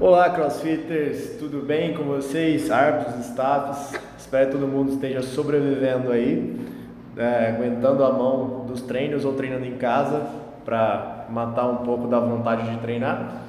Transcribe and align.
Olá, 0.00 0.30
crossfitters, 0.30 1.36
tudo 1.38 1.64
bem 1.64 1.94
com 1.94 2.04
vocês? 2.04 2.70
Árbitros, 2.70 3.26
staffs, 3.26 4.00
espero 4.18 4.46
que 4.46 4.52
todo 4.52 4.66
mundo 4.66 4.92
esteja 4.92 5.22
sobrevivendo 5.22 6.10
aí, 6.10 6.56
é, 7.16 7.50
aguentando 7.50 8.04
a 8.04 8.12
mão 8.12 8.64
dos 8.66 8.82
treinos 8.82 9.24
ou 9.24 9.34
treinando 9.34 9.64
em 9.64 9.76
casa 9.76 10.26
para 10.64 11.26
matar 11.30 11.66
um 11.66 11.76
pouco 11.78 12.08
da 12.08 12.18
vontade 12.18 12.70
de 12.70 12.78
treinar. 12.78 13.42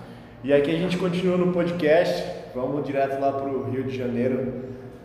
E 0.43 0.53
aqui 0.53 0.71
a 0.71 0.77
gente 0.77 0.97
continua 0.97 1.37
no 1.37 1.51
podcast, 1.51 2.23
vamos 2.53 2.85
direto 2.85 3.19
lá 3.19 3.31
para 3.31 3.49
o 3.49 3.71
Rio 3.71 3.83
de 3.83 3.97
Janeiro 3.97 4.63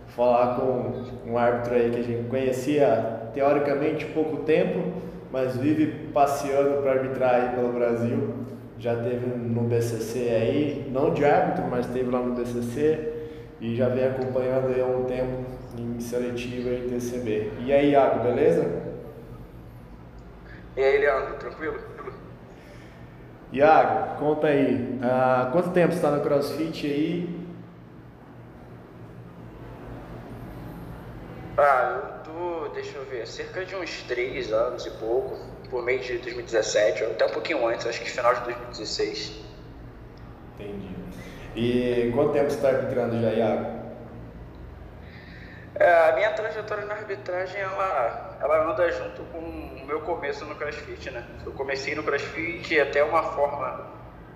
falar 0.08 0.56
com 0.56 1.30
um 1.30 1.38
árbitro 1.38 1.74
aí 1.74 1.90
que 1.90 2.00
a 2.00 2.02
gente 2.02 2.29
conhecia 2.29 3.30
teoricamente 3.34 4.04
pouco 4.06 4.38
tempo, 4.38 4.92
mas 5.30 5.56
vive 5.56 6.08
passeando 6.12 6.82
para 6.82 6.92
arbitrar 6.92 7.34
aí 7.34 7.48
pelo 7.54 7.72
Brasil. 7.72 8.34
Já 8.79 8.95
teve 8.95 9.26
no 9.26 9.62
BCC 9.62 10.18
aí, 10.30 10.90
não 10.92 11.12
de 11.12 11.24
árbitro, 11.24 11.64
mas 11.68 11.86
teve 11.86 12.10
lá 12.10 12.20
no 12.20 12.34
BCC 12.34 13.12
e 13.60 13.74
já 13.74 13.88
vem 13.88 14.04
acompanhando 14.04 14.68
aí 14.68 14.80
há 14.80 14.87
um 14.87 15.04
tempo 15.04 15.45
em 15.77 15.98
seletiva 16.01 16.70
e 16.70 16.88
TCB. 16.88 17.52
E 17.64 17.73
aí, 17.73 17.91
Iago, 17.91 18.23
beleza? 18.23 18.70
E 20.77 20.80
aí, 20.80 20.98
Leandro, 20.98 21.34
tranquilo? 21.34 21.77
Iago, 23.52 24.18
conta 24.20 24.46
aí, 24.46 24.98
há 25.02 25.48
quanto 25.51 25.70
tempo 25.70 25.92
você 25.92 25.96
está 25.96 26.10
no 26.10 26.23
CrossFit 26.23 26.87
aí? 26.87 27.48
Ah, 31.56 31.96
eu 31.96 32.32
tô, 32.32 32.57
deixa 32.70 32.96
eu 32.96 33.04
ver, 33.04 33.27
cerca 33.27 33.64
de 33.64 33.74
uns 33.77 34.02
3 34.02 34.52
anos 34.52 34.86
e 34.86 34.90
pouco, 34.92 35.38
por 35.70 35.82
meio 35.82 36.00
de 36.00 36.18
2017, 36.18 37.04
até 37.04 37.26
um 37.26 37.30
pouquinho 37.30 37.66
antes, 37.66 37.86
acho 37.86 38.00
que 38.00 38.10
final 38.10 38.34
de 38.34 38.40
2016. 38.42 39.40
Entendi. 40.59 40.95
E 41.54 42.12
quanto 42.14 42.32
tempo 42.32 42.50
você 42.50 42.56
está 42.56 42.68
arbitrando 42.68 43.20
já, 43.20 43.30
Iago? 43.30 43.78
É, 45.74 46.10
a 46.10 46.12
minha 46.16 46.32
trajetória 46.32 46.84
na 46.87 46.95
arbitragem, 46.95 47.60
ela, 47.60 48.37
ela 48.40 48.73
anda 48.73 48.90
junto 48.90 49.23
com 49.24 49.38
o 49.38 49.87
meu 49.87 50.00
começo 50.00 50.45
no 50.45 50.56
CrossFit, 50.56 51.10
né? 51.10 51.24
Eu 51.46 51.52
comecei 51.52 51.95
no 51.95 52.02
CrossFit 52.02 52.74
e 52.74 52.80
até 52.80 53.04
uma 53.04 53.23
forma 53.23 53.87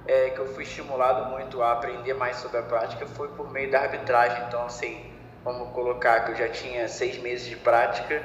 é, 0.07 0.31
que 0.31 0.39
eu 0.39 0.47
fui 0.47 0.63
estimulado 0.63 1.31
muito 1.31 1.63
a 1.63 1.73
aprender 1.73 2.15
mais 2.15 2.37
sobre 2.37 2.59
a 2.59 2.63
prática 2.63 3.07
foi 3.07 3.29
por 3.29 3.51
meio 3.51 3.71
da 3.71 3.81
arbitragem. 3.81 4.45
Então, 4.47 4.65
assim, 4.65 5.12
vamos 5.45 5.71
colocar 5.71 6.25
que 6.25 6.33
eu 6.33 6.37
já 6.37 6.49
tinha 6.49 6.89
seis 6.89 7.19
meses 7.19 7.47
de 7.47 7.57
prática 7.57 8.23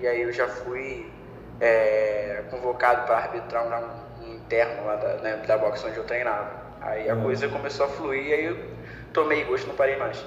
e 0.00 0.06
aí 0.06 0.22
eu 0.22 0.32
já 0.32 0.48
fui 0.48 1.10
é, 1.60 2.42
convocado 2.50 3.06
para 3.06 3.18
arbitrar 3.18 3.64
um, 3.66 4.24
um, 4.24 4.34
interno 4.34 4.86
lá 4.86 4.96
da, 4.96 5.16
né, 5.18 5.36
da 5.46 5.58
boxe 5.58 5.86
onde 5.86 5.96
eu 5.96 6.04
treinava. 6.04 6.64
Aí 6.80 7.08
a 7.08 7.14
uhum. 7.14 7.22
coisa 7.22 7.48
começou 7.48 7.86
a 7.86 7.88
fluir 7.88 8.26
e 8.26 8.32
aí 8.32 8.44
eu 8.46 8.56
tomei 9.12 9.44
gosto, 9.44 9.66
não 9.66 9.74
parei 9.74 9.96
mais. 9.96 10.24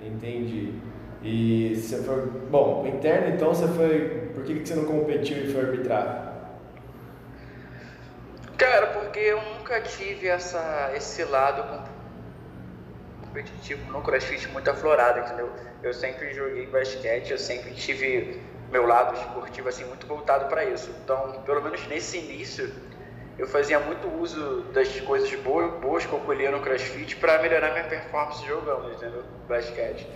Entendi. 0.00 0.74
E 1.22 1.74
você 1.74 2.02
foi. 2.02 2.26
Bom, 2.50 2.86
interno 2.86 3.34
então 3.34 3.48
você 3.48 3.66
foi. 3.68 4.30
Por 4.34 4.44
que, 4.44 4.60
que 4.60 4.68
você 4.68 4.74
não 4.74 4.84
competiu 4.84 5.38
e 5.38 5.52
foi 5.52 5.62
arbitrar? 5.62 6.34
Cara, 8.58 8.88
porque 8.88 9.18
eu 9.18 9.40
nunca 9.42 9.80
tive 9.80 10.28
essa, 10.28 10.92
esse 10.94 11.24
lado 11.24 11.64
competitivo 13.34 13.90
no 13.90 14.00
crossfit 14.00 14.46
muito 14.48 14.70
aflorado, 14.70 15.18
entendeu? 15.18 15.50
Eu 15.82 15.92
sempre 15.92 16.32
joguei 16.32 16.66
basquete, 16.66 17.32
eu 17.32 17.38
sempre 17.38 17.72
tive 17.72 18.40
meu 18.70 18.86
lado 18.86 19.16
esportivo 19.16 19.68
assim 19.68 19.84
muito 19.84 20.06
voltado 20.06 20.46
para 20.46 20.64
isso. 20.64 20.94
Então, 21.02 21.42
pelo 21.44 21.60
menos 21.60 21.84
nesse 21.88 22.18
início, 22.18 22.72
eu 23.36 23.48
fazia 23.48 23.80
muito 23.80 24.08
uso 24.08 24.62
das 24.72 25.00
coisas 25.00 25.32
boas, 25.40 25.72
boas 25.80 26.06
que 26.06 26.12
eu 26.12 26.20
colhia 26.20 26.52
no 26.52 26.60
crossfit 26.60 27.16
para 27.16 27.42
melhorar 27.42 27.72
minha 27.72 27.84
performance 27.84 28.46
jogando, 28.46 28.92
entendeu? 28.92 29.24
Basquete. 29.48 30.06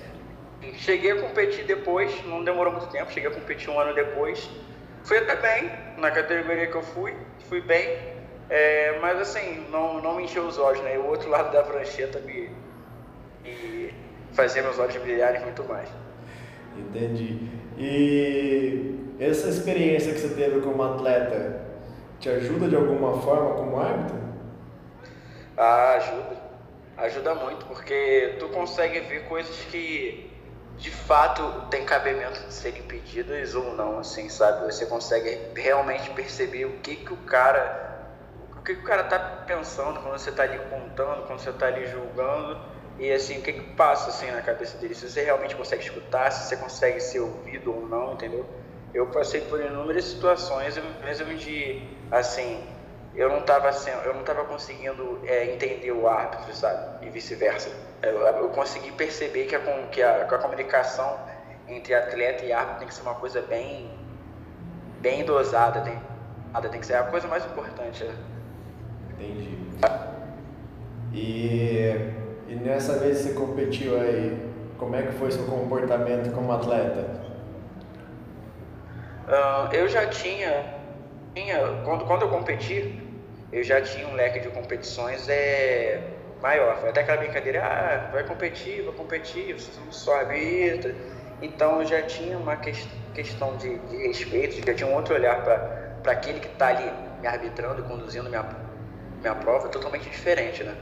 Cheguei 0.75 1.13
a 1.13 1.21
competir 1.21 1.65
depois, 1.65 2.25
não 2.25 2.45
demorou 2.45 2.73
muito 2.73 2.89
tempo, 2.89 3.13
cheguei 3.13 3.31
a 3.31 3.35
competir 3.35 3.69
um 3.69 3.81
ano 3.81 3.95
depois. 3.95 4.49
Fui 5.03 5.19
até 5.19 5.37
bem 5.37 5.71
na 5.97 6.11
categoria 6.11 6.67
que 6.67 6.75
eu 6.75 6.83
fui, 6.83 7.15
fui 7.49 7.61
bem, 7.61 8.17
é, 8.51 8.99
mas 9.01 9.21
assim, 9.21 9.67
não, 9.71 10.01
não 10.01 10.17
me 10.17 10.25
encheu 10.25 10.45
os 10.45 10.59
olhos, 10.59 10.81
né? 10.83 10.99
O 10.99 11.07
outro 11.07 11.29
lado 11.29 11.53
da 11.53 11.63
prancheta 11.63 12.19
me, 12.21 12.51
e 13.49 13.95
fazer 14.33 14.63
meus 14.63 14.79
olhos 14.79 14.97
brilharem 14.97 15.41
muito 15.43 15.65
mais. 15.65 15.89
Entendi. 16.77 17.49
E 17.77 19.15
essa 19.19 19.49
experiência 19.49 20.13
que 20.13 20.21
você 20.21 20.35
teve 20.35 20.61
como 20.61 20.83
atleta 20.83 21.61
te 22.21 22.29
ajuda 22.29 22.69
de 22.69 22.77
alguma 22.77 23.21
forma 23.21 23.55
como 23.55 23.81
árbitro? 23.81 24.19
Ah, 25.57 25.95
ajuda. 25.97 26.49
Ajuda 26.97 27.35
muito, 27.37 27.65
porque 27.67 28.37
tu 28.41 28.49
consegue 28.49 29.01
ver 29.01 29.29
coisas 29.29 29.57
que 29.71 30.29
de 30.77 30.91
fato 30.91 31.67
tem 31.71 31.85
cabimento 31.85 32.41
de 32.47 32.53
serem 32.53 32.83
pedidas 32.83 33.55
ou 33.55 33.75
não, 33.75 33.99
assim, 33.99 34.29
sabe? 34.29 34.73
Você 34.73 34.87
consegue 34.87 35.39
realmente 35.55 36.11
perceber 36.11 36.65
o 36.65 36.79
que 36.79 36.97
que 36.97 37.13
o 37.13 37.17
cara 37.19 37.87
o 38.57 38.63
que, 38.63 38.75
que 38.75 38.81
o 38.83 38.85
cara 38.85 39.05
tá 39.05 39.19
pensando 39.47 40.01
quando 40.01 40.19
você 40.19 40.31
tá 40.31 40.43
ali 40.43 40.59
contando, 40.71 41.27
quando 41.27 41.39
você 41.39 41.53
tá 41.53 41.67
ali 41.67 41.87
julgando 41.87 42.59
e 42.99 43.13
assim, 43.13 43.39
o 43.39 43.43
que, 43.43 43.53
que 43.53 43.75
passa 43.75 44.11
assim 44.11 44.31
na 44.31 44.43
cabeça 44.43 44.77
dele? 44.79 44.95
Se 44.95 45.09
você 45.09 45.23
realmente 45.23 45.55
consegue 45.55 45.85
escutar, 45.85 46.33
se 46.33 46.49
você 46.49 46.57
consegue 46.57 47.01
ser 47.01 47.21
ouvido 47.21 47.73
ou 47.73 47.87
não, 47.87 48.15
entendeu? 48.15 48.45
Eu 48.93 49.07
passei 49.07 49.41
por 49.43 49.61
inúmeras 49.61 50.05
situações, 50.05 50.77
mesmo 51.05 51.35
de 51.37 51.81
assim, 52.11 52.67
eu 53.15 53.29
não 53.29 53.39
estava 53.39 53.71
eu 54.05 54.15
não 54.15 54.25
tava 54.25 54.45
conseguindo 54.45 55.21
é, 55.25 55.53
entender 55.53 55.93
o 55.93 56.09
árbitro, 56.09 56.53
sabe? 56.55 57.07
E 57.07 57.11
vice-versa. 57.11 57.71
Eu, 58.03 58.19
eu, 58.21 58.49
consegui 58.49 58.91
perceber 58.93 59.47
que 59.47 59.55
a, 59.55 59.61
que, 59.87 60.03
a, 60.03 60.25
que 60.25 60.35
a 60.35 60.39
comunicação 60.39 61.19
entre 61.69 61.95
atleta 61.95 62.45
e 62.45 62.53
árbitro 62.53 62.79
tem 62.81 62.89
que 62.89 62.95
ser 62.95 63.03
uma 63.03 63.15
coisa 63.15 63.43
bem, 63.43 63.91
bem 65.01 65.25
dosada, 65.25 65.83
tem, 65.83 66.01
tem 66.71 66.81
que 66.81 66.87
ser 66.87 66.95
a 66.95 67.05
coisa 67.05 67.29
mais 67.29 67.45
importante. 67.45 68.03
Né? 68.03 68.15
Entendi. 69.13 69.59
E 71.13 72.28
e 72.49 72.55
nessa 72.55 72.99
vez 72.99 73.19
você 73.19 73.35
competiu 73.35 74.01
aí, 74.01 74.37
como 74.79 74.97
é 74.97 75.03
que 75.03 75.13
foi 75.13 75.31
seu 75.31 75.45
comportamento 75.45 76.33
como 76.33 76.51
atleta? 76.51 77.21
Uh, 79.29 79.75
eu 79.75 79.87
já 79.87 80.07
tinha, 80.07 80.65
tinha 81.35 81.59
quando, 81.85 82.07
quando 82.07 82.23
eu 82.23 82.29
competi, 82.31 83.03
eu 83.53 83.63
já 83.63 83.83
tinha 83.83 84.09
um 84.09 84.15
leque 84.15 84.41
de 84.41 84.49
competições 84.49 85.29
é, 85.29 86.01
maior. 86.41 86.79
Foi 86.79 86.89
até 86.89 87.03
aquela 87.03 87.19
brincadeira, 87.19 87.63
ah, 87.63 88.11
vai 88.13 88.25
competir, 88.25 88.83
vai 88.83 88.95
competir, 88.95 89.53
você 89.53 89.71
não 89.79 90.15
arbitra. 90.15 90.95
Então 91.43 91.83
eu 91.83 91.87
já 91.87 92.01
tinha 92.03 92.39
uma 92.39 92.57
que, 92.57 92.73
questão 93.15 93.57
de, 93.59 93.79
de 93.79 94.07
respeito, 94.07 94.67
já 94.67 94.75
tinha 94.75 94.89
um 94.89 94.95
outro 94.95 95.15
olhar 95.15 95.43
para 96.03 96.13
aquele 96.13 96.41
que 96.41 96.49
está 96.49 96.69
ali 96.69 96.91
me 97.21 97.27
arbitrando, 97.27 97.83
conduzindo 97.85 98.29
minha, 98.31 98.45
minha 99.21 99.35
prova, 99.35 99.69
totalmente 99.69 100.09
diferente, 100.09 100.65
né? 100.65 100.75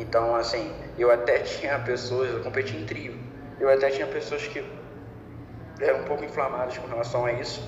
Então, 0.00 0.34
assim, 0.34 0.72
eu 0.98 1.10
até 1.10 1.40
tinha 1.44 1.78
pessoas, 1.78 2.32
eu 2.32 2.40
competi 2.40 2.76
em 2.76 2.84
trio, 2.84 3.18
eu 3.60 3.68
até 3.68 3.90
tinha 3.90 4.06
pessoas 4.06 4.46
que 4.46 4.64
eram 5.80 6.00
um 6.00 6.04
pouco 6.04 6.24
inflamadas 6.24 6.78
com 6.78 6.88
relação 6.88 7.26
a 7.26 7.32
isso. 7.32 7.62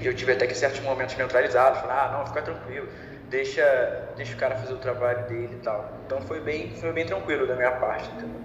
E 0.00 0.06
eu 0.06 0.14
tive 0.14 0.32
até 0.32 0.46
que 0.46 0.54
certos 0.54 0.80
momentos 0.80 1.16
neutralizados, 1.16 1.80
falar, 1.80 2.06
ah, 2.06 2.18
não, 2.18 2.26
fica 2.26 2.42
tranquilo, 2.42 2.88
deixa, 3.28 4.08
deixa 4.16 4.34
o 4.34 4.38
cara 4.38 4.56
fazer 4.56 4.72
o 4.72 4.78
trabalho 4.78 5.26
dele 5.26 5.54
e 5.54 5.62
tal. 5.62 5.92
Então 6.06 6.20
foi 6.22 6.40
bem, 6.40 6.70
foi 6.70 6.92
bem 6.92 7.04
tranquilo 7.04 7.46
da 7.46 7.54
minha 7.54 7.72
parte, 7.72 8.08
entendeu? 8.10 8.40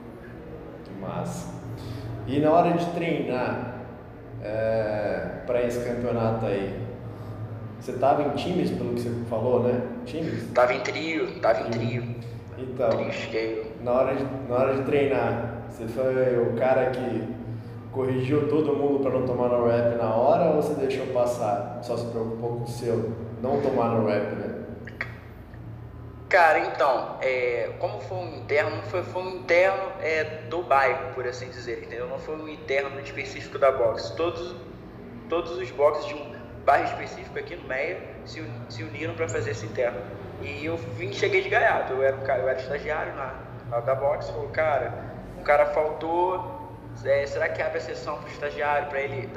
Massa. 1.00 1.56
E 2.28 2.40
na 2.40 2.52
hora 2.52 2.74
de 2.74 2.86
treinar 2.92 3.76
é, 4.44 5.42
para 5.46 5.62
esse 5.64 5.80
campeonato 5.80 6.46
aí, 6.46 6.88
você 7.80 7.92
estava 7.92 8.22
em 8.24 8.30
times, 8.32 8.72
pelo 8.72 8.94
que 8.94 9.02
você 9.02 9.12
falou, 9.30 9.64
né? 9.64 9.82
Times? 10.06 10.52
Tava 10.54 10.74
em 10.74 10.82
trio, 10.82 11.40
tava 11.40 11.68
em 11.68 11.72
trio. 11.72 12.16
Então, 12.58 12.90
na 13.82 13.92
hora, 13.92 14.16
de, 14.16 14.24
na 14.50 14.56
hora 14.56 14.76
de 14.76 14.84
treinar, 14.84 15.64
você 15.70 15.88
foi 15.88 16.40
o 16.40 16.56
cara 16.56 16.90
que 16.90 17.36
corrigiu 17.92 18.48
todo 18.48 18.76
mundo 18.76 19.00
para 19.00 19.12
não 19.12 19.26
tomar 19.26 19.50
no 19.50 19.68
rap 19.68 19.96
na 19.96 20.14
hora 20.14 20.50
ou 20.50 20.62
você 20.62 20.74
deixou 20.74 21.06
passar? 21.08 21.80
Só 21.84 21.96
se 21.96 22.06
preocupou 22.08 22.58
com 22.58 22.64
o 22.64 22.68
seu 22.68 23.12
não 23.42 23.62
tomar 23.62 23.90
no 23.90 24.08
rap, 24.08 24.36
né? 24.36 24.58
Cara, 26.30 26.60
então, 26.60 27.18
é, 27.22 27.72
como 27.80 28.02
foi 28.02 28.18
um 28.18 28.36
interno, 28.36 28.82
foi, 28.84 29.02
foi 29.04 29.22
um 29.22 29.38
interno 29.38 29.84
é, 30.02 30.24
do 30.50 30.62
bairro, 30.62 31.14
por 31.14 31.26
assim 31.26 31.50
dizer, 31.50 31.84
entendeu? 31.84 32.08
Não 32.08 32.20
foi 32.20 32.36
um 32.36 32.50
interno 32.50 33.00
específico 33.00 33.58
da 33.58 33.72
boxe. 33.72 34.16
Todos, 34.16 34.56
todos 35.30 35.52
os 35.52 35.72
boxes 35.72 36.06
de 36.06 36.16
um 36.16 36.36
bairro 36.66 36.86
específico 36.86 37.40
aqui 37.40 37.56
no 37.56 37.66
Meia 37.68 38.02
se, 38.26 38.44
se 38.68 38.84
uniram 38.84 39.14
para 39.14 39.30
fazer 39.30 39.52
esse 39.52 39.66
interno. 39.66 40.02
E 40.42 40.66
eu 40.66 40.78
vim, 40.78 41.12
cheguei 41.12 41.42
de 41.42 41.50
gaiato, 41.50 41.94
eu 41.94 42.04
era, 42.04 42.16
um 42.16 42.22
cara, 42.22 42.42
eu 42.42 42.50
era 42.50 42.60
estagiário 42.60 43.14
na, 43.16 43.34
na 43.70 43.80
da 43.80 43.96
box, 43.96 44.30
falou, 44.30 44.50
cara, 44.50 44.94
um 45.38 45.44
cara 45.44 45.66
faltou, 45.68 46.78
é, 47.04 47.26
será 47.26 47.50
que 47.50 47.62
abre 47.62 47.78
a 47.78 47.82
sessão 47.82 48.18
para 48.18 48.26
o 48.26 48.32
estagiário, 48.32 48.88
para 48.88 49.02
ele, 49.02 49.30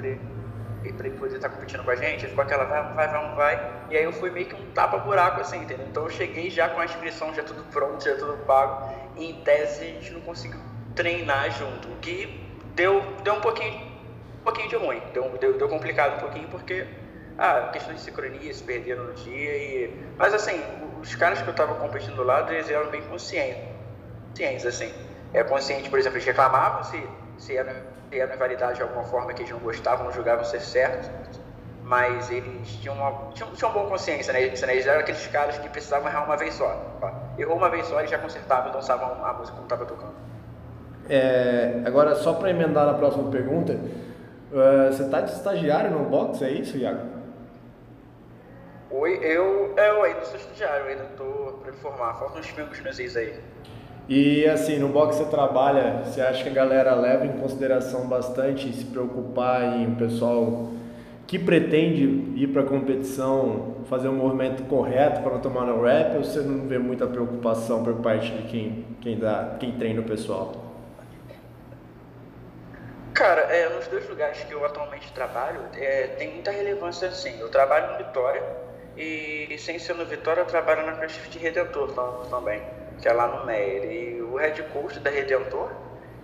ele 0.82 0.92
pra 0.92 1.06
ele 1.06 1.18
poder 1.18 1.36
estar 1.36 1.48
tá 1.48 1.54
competindo 1.54 1.84
com 1.84 1.90
a 1.90 1.96
gente, 1.96 2.26
ficou 2.26 2.42
aquela 2.42 2.64
vai, 2.64 2.94
vai, 2.94 3.08
vai, 3.08 3.34
vai, 3.34 3.72
e 3.90 3.96
aí 3.96 4.04
eu 4.04 4.12
fui 4.12 4.30
meio 4.30 4.46
que 4.46 4.54
um 4.54 4.70
tapa-buraco 4.72 5.40
assim, 5.40 5.58
entendeu? 5.58 5.86
Então 5.86 6.04
eu 6.04 6.10
cheguei 6.10 6.50
já 6.50 6.68
com 6.68 6.80
a 6.80 6.84
inscrição 6.84 7.34
já 7.34 7.42
tudo 7.42 7.64
pronto, 7.70 8.02
já 8.02 8.16
tudo 8.16 8.36
pago, 8.44 8.90
e 9.16 9.30
em 9.30 9.34
tese 9.42 9.82
a 9.82 9.86
gente 9.86 10.12
não 10.12 10.20
conseguiu 10.20 10.60
treinar 10.94 11.50
junto, 11.50 11.88
o 11.88 11.96
que 11.96 12.46
deu, 12.74 13.02
deu 13.22 13.34
um 13.34 13.40
pouquinho, 13.40 13.78
um 14.40 14.44
pouquinho 14.44 14.68
de 14.68 14.76
ruim, 14.76 15.02
deu, 15.12 15.28
deu, 15.38 15.58
deu 15.58 15.68
complicado 15.68 16.16
um 16.16 16.20
pouquinho, 16.20 16.48
porque, 16.48 16.86
ah, 17.40 17.70
questão 17.72 17.94
de 17.94 18.00
sincronia, 18.00 18.52
se 18.52 18.62
perderam 18.62 19.04
no 19.04 19.14
dia, 19.14 19.56
e... 19.56 19.96
mas 20.18 20.34
assim, 20.34 20.62
os 21.00 21.14
caras 21.14 21.40
que 21.40 21.48
eu 21.48 21.54
tava 21.54 21.74
competindo 21.76 22.14
do 22.14 22.22
lado, 22.22 22.52
eles 22.52 22.68
eram 22.68 22.90
bem 22.90 23.00
conscientes, 23.02 23.64
conscientes, 24.28 24.66
assim, 24.66 24.92
é 25.32 25.42
consciente, 25.42 25.88
por 25.88 25.98
exemplo, 25.98 26.18
eles 26.18 26.26
reclamavam 26.26 26.84
se, 26.84 27.02
se 27.38 27.56
era, 27.56 27.74
se 28.10 28.20
era 28.20 28.34
invalidade 28.34 28.74
de 28.74 28.82
alguma 28.82 29.04
forma 29.04 29.32
que 29.32 29.40
eles 29.40 29.50
não 29.50 29.58
gostavam, 29.58 30.04
não 30.04 30.12
julgavam 30.12 30.44
ser 30.44 30.60
certo, 30.60 31.10
mas 31.82 32.30
eles 32.30 32.68
tinham 32.74 32.94
uma, 32.94 33.32
tinham, 33.32 33.50
tinham 33.52 33.72
boa 33.72 33.88
consciência, 33.88 34.32
né? 34.34 34.42
Eles, 34.42 34.62
eram 34.62 35.00
aqueles 35.00 35.26
caras 35.28 35.56
que 35.58 35.68
precisavam 35.70 36.08
errar 36.08 36.24
uma 36.24 36.36
vez 36.36 36.54
só. 36.54 37.00
Errou 37.38 37.56
uma 37.56 37.70
vez 37.70 37.86
só, 37.86 37.98
eles 37.98 38.10
já 38.10 38.18
consertavam 38.18 38.70
e 38.70 38.72
dançavam 38.74 39.24
a 39.24 39.32
música 39.32 39.56
como 39.56 39.64
estava 39.64 39.86
tocando. 39.86 40.12
É, 41.08 41.80
agora, 41.84 42.14
só 42.14 42.34
para 42.34 42.50
emendar 42.50 42.86
na 42.86 42.94
próxima 42.94 43.28
pergunta, 43.30 43.72
uh, 43.72 44.92
você 44.92 45.02
está 45.02 45.22
de 45.22 45.32
estagiário 45.32 45.90
no 45.90 46.04
box, 46.04 46.42
é 46.42 46.50
isso, 46.50 46.76
Iago? 46.76 47.19
Oi, 48.92 49.20
eu, 49.22 49.72
eu 49.76 50.02
ainda 50.02 50.24
sou 50.24 50.34
estagiário, 50.34 50.86
ainda 50.86 51.04
estou 51.04 51.60
para 51.62 51.70
me 51.70 51.78
formar, 51.78 52.14
faltam 52.14 52.40
uns 52.40 52.50
pingos 52.50 52.80
meses 52.80 53.16
aí. 53.16 53.38
E 54.08 54.44
assim, 54.46 54.80
no 54.80 54.88
box 54.88 55.14
você 55.14 55.26
trabalha, 55.26 56.02
você 56.04 56.20
acha 56.20 56.42
que 56.42 56.48
a 56.48 56.52
galera 56.52 56.92
leva 56.96 57.24
em 57.24 57.38
consideração 57.38 58.08
bastante 58.08 58.72
se 58.72 58.84
preocupar 58.86 59.62
em 59.62 59.92
o 59.92 59.94
pessoal 59.94 60.70
que 61.28 61.38
pretende 61.38 62.02
ir 62.34 62.48
para 62.48 62.62
a 62.62 62.66
competição 62.66 63.76
fazer 63.88 64.08
um 64.08 64.16
movimento 64.16 64.64
correto 64.64 65.20
para 65.22 65.34
não 65.34 65.40
tomar 65.40 65.66
no 65.66 65.80
rap 65.80 66.16
ou 66.16 66.24
você 66.24 66.40
não 66.40 66.66
vê 66.66 66.76
muita 66.76 67.06
preocupação 67.06 67.84
por 67.84 67.94
parte 68.02 68.32
de 68.32 68.48
quem, 68.48 68.84
quem, 69.00 69.16
dá, 69.16 69.54
quem 69.60 69.70
treina 69.78 70.00
o 70.00 70.04
pessoal? 70.04 70.52
Cara, 73.14 73.42
é, 73.42 73.68
nos 73.68 73.86
dois 73.86 74.08
lugares 74.08 74.42
que 74.42 74.52
eu 74.52 74.64
atualmente 74.64 75.12
trabalho, 75.12 75.60
é, 75.76 76.08
tem 76.18 76.32
muita 76.32 76.50
relevância 76.50 77.06
assim. 77.06 77.38
Eu 77.38 77.48
trabalho 77.48 77.92
no 77.92 77.98
Vitória 77.98 78.42
e, 79.02 79.58
sem 79.58 79.78
ser 79.78 79.94
no 79.94 80.04
Vitória, 80.04 80.40
eu 80.40 80.46
trabalho 80.46 80.86
na 80.86 80.92
CrossFit 80.92 81.38
Redentor 81.38 81.92
também 82.28 82.62
que 83.00 83.08
é 83.08 83.12
lá 83.12 83.26
no 83.26 83.46
Meyer. 83.46 83.90
E 83.90 84.22
o 84.22 84.36
head 84.36 84.62
coach 84.64 84.98
da 85.00 85.10
Redentor, 85.10 85.70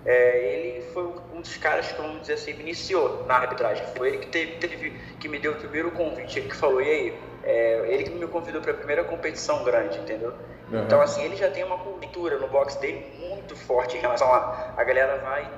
é, 0.04 0.38
ele 0.38 0.82
foi 0.92 1.04
um 1.34 1.40
dos 1.40 1.56
caras 1.56 1.90
que, 1.90 2.00
vamos 2.00 2.20
dizer 2.20 2.34
assim, 2.34 2.52
me 2.54 2.60
iniciou 2.60 3.24
na 3.26 3.34
arbitragem. 3.34 3.84
Foi 3.96 4.08
ele 4.08 4.18
que, 4.18 4.26
teve, 4.28 4.52
teve 4.56 4.90
que 5.18 5.28
me 5.28 5.38
deu 5.38 5.52
o 5.52 5.56
primeiro 5.56 5.90
convite, 5.90 6.38
ele 6.38 6.48
que 6.48 6.56
falou, 6.56 6.80
e 6.80 6.90
aí? 6.90 7.18
É, 7.42 7.84
ele 7.88 8.04
que 8.04 8.10
me 8.10 8.26
convidou 8.26 8.60
para 8.60 8.72
a 8.72 8.74
primeira 8.74 9.04
competição 9.04 9.62
grande, 9.62 9.98
entendeu? 9.98 10.34
Uhum. 10.70 10.82
Então, 10.82 11.00
assim, 11.00 11.24
ele 11.24 11.36
já 11.36 11.48
tem 11.48 11.62
uma 11.62 11.78
cultura 11.78 12.38
no 12.38 12.48
box 12.48 12.76
dele 12.76 13.06
muito 13.20 13.54
forte 13.54 13.96
em 13.96 14.00
relação 14.00 14.32
a 14.32 14.74
a 14.76 14.84
galera 14.84 15.18
vai 15.18 15.48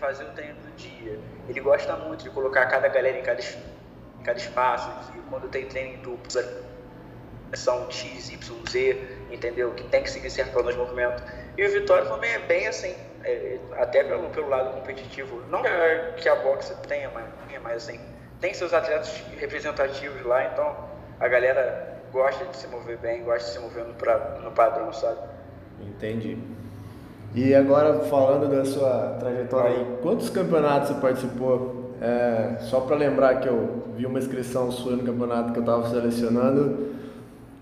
fazer 0.00 0.24
o 0.24 0.28
treino 0.28 0.54
do 0.54 0.74
dia. 0.76 1.18
Ele 1.48 1.60
gosta 1.60 1.94
muito 1.96 2.24
de 2.24 2.30
colocar 2.30 2.64
cada 2.66 2.88
galera 2.88 3.18
em 3.18 3.22
cada, 3.22 3.42
cada 4.28 4.38
espaço, 4.38 4.90
e 5.16 5.18
quando 5.30 5.48
tem 5.48 5.64
treino 5.64 5.94
em 5.94 6.02
duplos, 6.02 6.36
são 7.54 7.90
X, 7.90 8.30
Y, 8.30 8.70
Z, 8.70 9.08
entendeu? 9.30 9.70
Que 9.72 9.84
tem 9.84 10.02
que 10.02 10.10
seguir 10.10 10.28
certo 10.28 10.52
plano 10.52 10.70
de 10.70 10.76
movimento. 10.76 11.22
E 11.56 11.66
o 11.66 11.72
Vitória 11.72 12.04
também 12.04 12.30
é 12.32 12.38
bem 12.40 12.66
assim, 12.66 12.94
é, 13.24 13.58
até 13.78 14.04
pelo, 14.04 14.28
pelo 14.28 14.50
lado 14.50 14.74
competitivo. 14.74 15.42
Não 15.48 15.62
que 16.16 16.28
a 16.28 16.36
boxe 16.36 16.74
tenha, 16.86 17.10
mas, 17.14 17.24
mas 17.62 17.76
assim, 17.88 17.98
tem 18.38 18.52
seus 18.52 18.74
atletas 18.74 19.22
representativos 19.38 20.22
lá, 20.26 20.44
então 20.44 20.76
a 21.18 21.26
galera 21.26 21.96
gosta 22.12 22.44
de 22.44 22.56
se 22.56 22.66
mover 22.66 22.98
bem, 22.98 23.24
gosta 23.24 23.48
de 23.48 23.54
se 23.54 23.58
mover 23.60 23.84
no, 23.86 23.94
pra, 23.94 24.18
no 24.42 24.50
padrão, 24.50 24.92
sabe? 24.92 25.20
Entendi. 25.80 26.36
E 27.34 27.54
agora 27.54 28.00
falando 28.00 28.48
da 28.48 28.64
sua 28.64 29.16
trajetória 29.18 29.70
aí, 29.70 29.98
quantos 30.02 30.28
campeonatos 30.28 30.90
você 30.90 31.00
participou? 31.00 31.87
É, 32.00 32.58
só 32.60 32.80
para 32.80 32.94
lembrar 32.96 33.40
que 33.40 33.48
eu 33.48 33.88
vi 33.96 34.06
uma 34.06 34.18
inscrição 34.18 34.70
sua 34.70 34.92
no 34.92 35.02
campeonato 35.02 35.52
que 35.52 35.58
eu 35.58 35.62
estava 35.62 35.88
selecionando, 35.88 36.94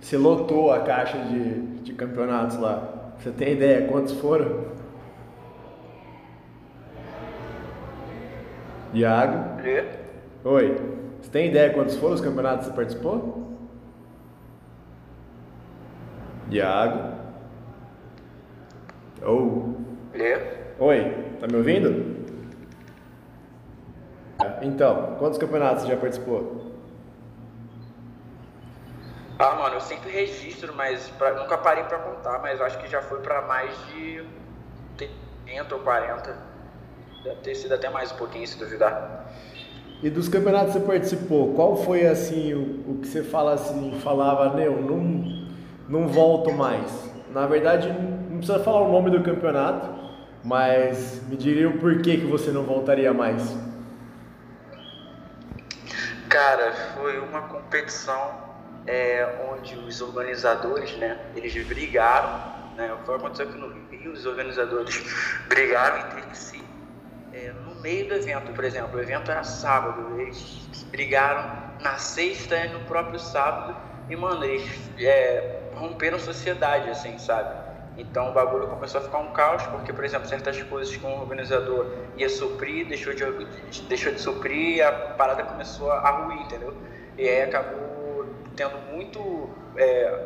você 0.00 0.18
lotou 0.18 0.70
a 0.70 0.80
caixa 0.80 1.18
de, 1.18 1.60
de 1.82 1.92
campeonatos 1.94 2.58
lá. 2.58 3.12
Você 3.18 3.30
tem 3.30 3.52
ideia 3.54 3.88
quantos 3.88 4.12
foram? 4.12 4.66
Iago? 8.92 9.62
E? 9.64 9.84
Oi. 10.46 10.76
Você 11.20 11.30
tem 11.30 11.48
ideia 11.48 11.72
quantos 11.72 11.96
foram 11.96 12.14
os 12.14 12.20
campeonatos 12.20 12.66
que 12.66 12.72
você 12.72 12.76
participou? 12.76 13.56
Iago? 16.50 17.14
Oh. 19.26 19.72
E? 20.14 20.38
Oi, 20.78 21.14
tá 21.40 21.46
me 21.46 21.56
ouvindo? 21.56 22.15
Então, 24.62 25.16
quantos 25.18 25.38
campeonatos 25.38 25.82
você 25.82 25.88
já 25.88 25.96
participou? 25.96 26.66
Ah, 29.38 29.54
mano, 29.54 29.74
eu 29.74 29.80
sempre 29.80 30.10
registro, 30.10 30.74
mas 30.74 31.10
pra, 31.10 31.34
nunca 31.34 31.58
parei 31.58 31.84
pra 31.84 31.98
contar, 31.98 32.38
mas 32.40 32.60
acho 32.60 32.78
que 32.78 32.88
já 32.88 33.02
foi 33.02 33.20
pra 33.20 33.42
mais 33.42 33.70
de 33.88 34.24
30 35.44 35.74
ou 35.74 35.80
40. 35.82 36.36
Deve 37.22 37.36
ter 37.40 37.54
sido 37.54 37.74
até 37.74 37.90
mais 37.90 38.12
um 38.12 38.16
pouquinho, 38.16 38.46
se 38.46 38.58
duvidar. 38.58 39.26
E 40.02 40.08
dos 40.08 40.28
campeonatos 40.28 40.74
que 40.74 40.80
você 40.80 40.86
participou, 40.86 41.54
qual 41.54 41.76
foi 41.76 42.06
assim 42.06 42.54
o, 42.54 42.92
o 42.92 42.98
que 43.00 43.08
você 43.08 43.22
fala 43.22 43.54
assim, 43.54 43.98
falava, 44.02 44.54
meu, 44.54 44.80
não, 44.80 45.48
não 45.88 46.08
volto 46.08 46.52
mais? 46.52 47.10
Na 47.30 47.46
verdade, 47.46 47.88
não 48.30 48.38
precisa 48.38 48.58
falar 48.58 48.82
o 48.82 48.92
nome 48.92 49.10
do 49.10 49.22
campeonato, 49.22 49.88
mas 50.44 51.22
me 51.28 51.36
diria 51.36 51.68
o 51.68 51.78
porquê 51.78 52.16
que 52.16 52.26
você 52.26 52.50
não 52.50 52.62
voltaria 52.62 53.12
mais. 53.12 53.54
Cara, 56.36 56.70
foi 56.94 57.18
uma 57.18 57.48
competição 57.48 58.30
é, 58.86 59.26
onde 59.50 59.74
os 59.74 60.02
organizadores, 60.02 60.94
né, 60.98 61.18
eles 61.34 61.54
brigaram, 61.66 62.28
né, 62.76 62.94
foi 63.06 63.16
aconteceu 63.16 63.48
aqui 63.48 63.56
no 63.56 63.72
Rio, 63.90 64.12
os 64.12 64.26
organizadores 64.26 65.02
brigaram 65.48 65.98
entre 66.08 66.36
si 66.36 66.62
é, 67.32 67.52
no 67.64 67.74
meio 67.76 68.06
do 68.08 68.14
evento, 68.16 68.52
por 68.52 68.64
exemplo, 68.64 68.98
o 68.98 69.02
evento 69.02 69.30
era 69.30 69.44
sábado, 69.44 70.20
eles 70.20 70.68
brigaram 70.90 71.74
na 71.80 71.96
sexta 71.96 72.54
e 72.54 72.68
no 72.68 72.80
próprio 72.80 73.18
sábado, 73.18 73.74
e 74.10 74.14
mano, 74.14 74.44
eles 74.44 74.90
é, 74.98 75.70
romperam 75.74 76.18
sociedade, 76.18 76.90
assim, 76.90 77.18
sabe? 77.18 77.65
Então 77.96 78.30
o 78.30 78.32
bagulho 78.32 78.66
começou 78.68 79.00
a 79.00 79.04
ficar 79.04 79.18
um 79.18 79.32
caos, 79.32 79.62
porque, 79.66 79.92
por 79.92 80.04
exemplo, 80.04 80.28
certas 80.28 80.62
coisas 80.64 80.94
que 80.94 81.04
um 81.04 81.20
organizador 81.20 81.86
ia 82.16 82.28
suprir, 82.28 82.86
deixou 82.86 83.14
de, 83.14 83.24
deixou 83.88 84.12
de 84.12 84.20
suprir, 84.20 84.76
e 84.76 84.82
a 84.82 84.92
parada 84.92 85.42
começou 85.44 85.90
a 85.90 86.10
ruir, 86.10 86.40
entendeu? 86.42 86.74
E 87.16 87.26
aí 87.26 87.42
acabou 87.42 88.26
tendo 88.54 88.76
muito, 88.92 89.48
é, 89.76 90.24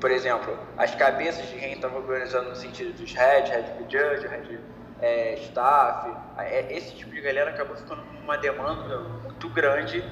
por 0.00 0.10
exemplo, 0.10 0.56
as 0.76 0.94
cabeças 0.94 1.48
de 1.48 1.56
quem 1.56 1.72
estava 1.72 1.96
organizando 1.96 2.50
no 2.50 2.56
sentido 2.56 2.92
dos 2.96 3.12
head, 3.12 3.50
head 3.50 3.72
judge, 3.88 4.26
head 4.26 4.60
é, 5.00 5.34
staff, 5.34 6.10
é, 6.38 6.72
esse 6.72 6.94
tipo 6.94 7.10
de 7.10 7.20
galera 7.20 7.50
acabou 7.50 7.76
ficando 7.76 8.02
com 8.02 8.18
uma 8.18 8.36
demanda 8.36 9.00
muito 9.22 9.48
grande 9.48 10.04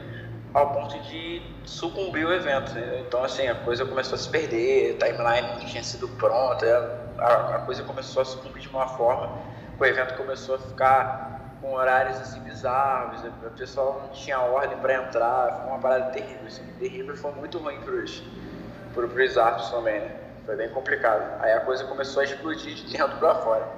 ao 0.55 0.73
ponto 0.73 0.99
de 1.01 1.43
sucumbir 1.65 2.27
o 2.27 2.33
evento. 2.33 2.73
Então, 3.01 3.25
assim, 3.25 3.47
a 3.49 3.55
coisa 3.55 3.85
começou 3.85 4.15
a 4.15 4.19
se 4.19 4.29
perder, 4.29 4.97
a 5.01 5.07
timeline 5.07 5.49
não 5.59 5.67
tinha 5.67 5.83
sido 5.83 6.09
pronta, 6.09 6.67
a, 7.19 7.57
a 7.57 7.59
coisa 7.61 7.83
começou 7.85 8.23
a 8.23 8.25
sucumbir 8.25 8.63
de 8.63 8.69
uma 8.69 8.87
forma, 8.87 9.31
o 9.79 9.85
evento 9.85 10.15
começou 10.17 10.57
a 10.57 10.59
ficar 10.59 11.59
com 11.61 11.75
horários 11.75 12.19
assim 12.21 12.41
bizarros, 12.41 13.23
o 13.25 13.51
pessoal 13.51 14.03
não 14.03 14.09
tinha 14.11 14.41
ordem 14.41 14.77
para 14.79 14.95
entrar, 14.95 15.61
foi 15.61 15.71
uma 15.71 15.79
parada 15.79 16.11
terrível, 16.11 16.47
assim, 16.47 16.65
terrível, 16.79 17.17
foi 17.17 17.33
muito 17.33 17.59
ruim 17.59 17.81
pros, 17.81 18.23
pro, 18.93 19.09
pros 19.09 19.39
árbitros 19.39 19.71
também, 19.71 20.01
né? 20.01 20.17
Foi 20.45 20.57
bem 20.57 20.69
complicado. 20.71 21.41
Aí 21.41 21.53
a 21.53 21.61
coisa 21.61 21.85
começou 21.85 22.21
a 22.21 22.25
explodir 22.25 22.75
de 22.75 22.97
dentro 22.97 23.17
para 23.19 23.37
fora. 23.37 23.69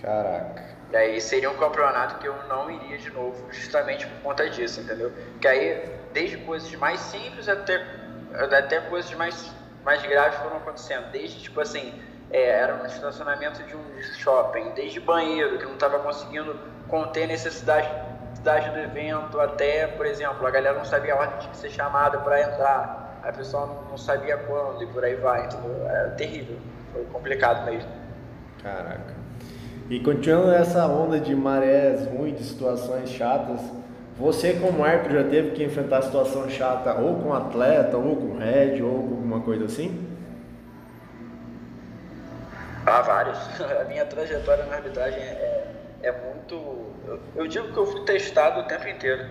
Caraca. 0.00 0.73
E 0.94 0.96
aí 0.96 1.20
seria 1.20 1.50
um 1.50 1.56
campeonato 1.56 2.20
que 2.20 2.28
eu 2.28 2.36
não 2.48 2.70
iria 2.70 2.96
de 2.96 3.10
novo, 3.10 3.52
justamente 3.52 4.06
por 4.06 4.22
conta 4.22 4.48
disso, 4.48 4.80
entendeu? 4.80 5.12
Que 5.40 5.48
aí, 5.48 5.90
desde 6.12 6.36
coisas 6.36 6.72
mais 6.76 7.00
simples 7.00 7.48
até, 7.48 7.84
até 8.32 8.78
coisas 8.82 9.12
mais, 9.14 9.52
mais 9.84 10.00
graves 10.06 10.38
foram 10.38 10.58
acontecendo. 10.58 11.10
Desde, 11.10 11.42
tipo 11.42 11.60
assim, 11.60 12.00
é, 12.30 12.44
era 12.48 12.76
no 12.76 12.86
estacionamento 12.86 13.60
de 13.64 13.74
um 13.74 14.02
shopping, 14.18 14.70
desde 14.76 15.00
banheiro, 15.00 15.58
que 15.58 15.64
não 15.64 15.74
estava 15.74 15.98
conseguindo 15.98 16.56
conter 16.86 17.24
a 17.24 17.26
necessidade, 17.26 17.90
do 18.44 18.78
evento, 18.78 19.40
até, 19.40 19.88
por 19.88 20.06
exemplo, 20.06 20.46
a 20.46 20.50
galera 20.50 20.76
não 20.76 20.84
sabia 20.84 21.14
a 21.14 21.16
hora 21.16 21.38
de 21.38 21.56
ser 21.56 21.70
chamada 21.70 22.18
para 22.18 22.40
entrar, 22.40 23.18
a 23.24 23.32
pessoa 23.32 23.84
não, 23.90 23.98
sabia 23.98 24.36
quando 24.36 24.80
e 24.82 24.86
por 24.86 25.02
aí 25.02 25.16
vai, 25.16 25.46
entendeu? 25.46 25.88
É 25.88 26.10
terrível, 26.10 26.56
foi 26.92 27.04
complicado 27.06 27.64
mesmo. 27.64 27.90
Caraca. 28.62 29.23
E 29.90 30.00
continuando 30.00 30.52
essa 30.52 30.86
onda 30.86 31.20
de 31.20 31.34
marés 31.34 32.06
ruins, 32.06 32.38
de 32.38 32.44
situações 32.44 33.10
chatas, 33.10 33.60
Você 34.16 34.54
como 34.54 34.84
árbitro 34.84 35.20
já 35.20 35.28
teve 35.28 35.50
que 35.50 35.64
enfrentar 35.64 36.00
situação 36.02 36.48
chata 36.48 36.94
ou 36.94 37.20
com 37.20 37.34
atleta, 37.34 37.96
ou 37.96 38.14
com 38.14 38.38
head, 38.38 38.80
ou 38.80 38.92
com 38.92 39.14
alguma 39.16 39.40
coisa 39.40 39.64
assim? 39.64 40.08
Ah, 42.86 43.02
vários. 43.02 43.38
A 43.80 43.84
minha 43.84 44.06
trajetória 44.06 44.64
na 44.66 44.76
arbitragem 44.76 45.20
é, 45.20 45.66
é 46.02 46.12
muito. 46.12 46.54
Eu, 47.06 47.20
eu, 47.34 47.46
digo 47.48 47.72
que 47.72 47.76
eu 47.76 47.86
fui 47.86 48.04
testado 48.04 48.60
o 48.60 48.62
tempo 48.64 48.86
inteiro. 48.86 49.24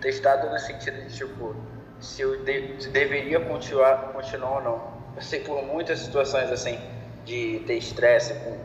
Testado 0.00 0.48
no 0.48 0.58
sentido 0.58 0.96
de, 1.06 1.14
tipo, 1.14 1.54
se 2.00 2.22
eu 2.22 2.42
de, 2.42 2.82
se 2.82 2.88
deveria 2.88 3.40
continuar, 3.40 4.12
continuar 4.14 4.56
ou 4.56 4.62
não. 4.62 5.00
Passei 5.14 5.40
por 5.40 5.62
muitas 5.62 5.98
situações 5.98 6.50
assim, 6.50 6.78
de 7.26 7.62
ter 7.66 7.74
estresse 7.74 8.32
com, 8.34 8.56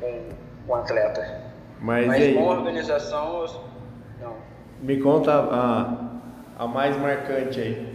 com, 0.00 0.28
com 0.66 0.74
atleta. 0.74 1.42
Mas, 1.80 2.06
Mas 2.06 2.34
com 2.34 2.44
organização, 2.44 3.46
não. 4.20 4.36
Me 4.80 5.00
conta 5.00 5.32
a, 5.32 6.64
a 6.64 6.66
mais 6.66 6.96
marcante 6.96 7.60
aí. 7.60 7.94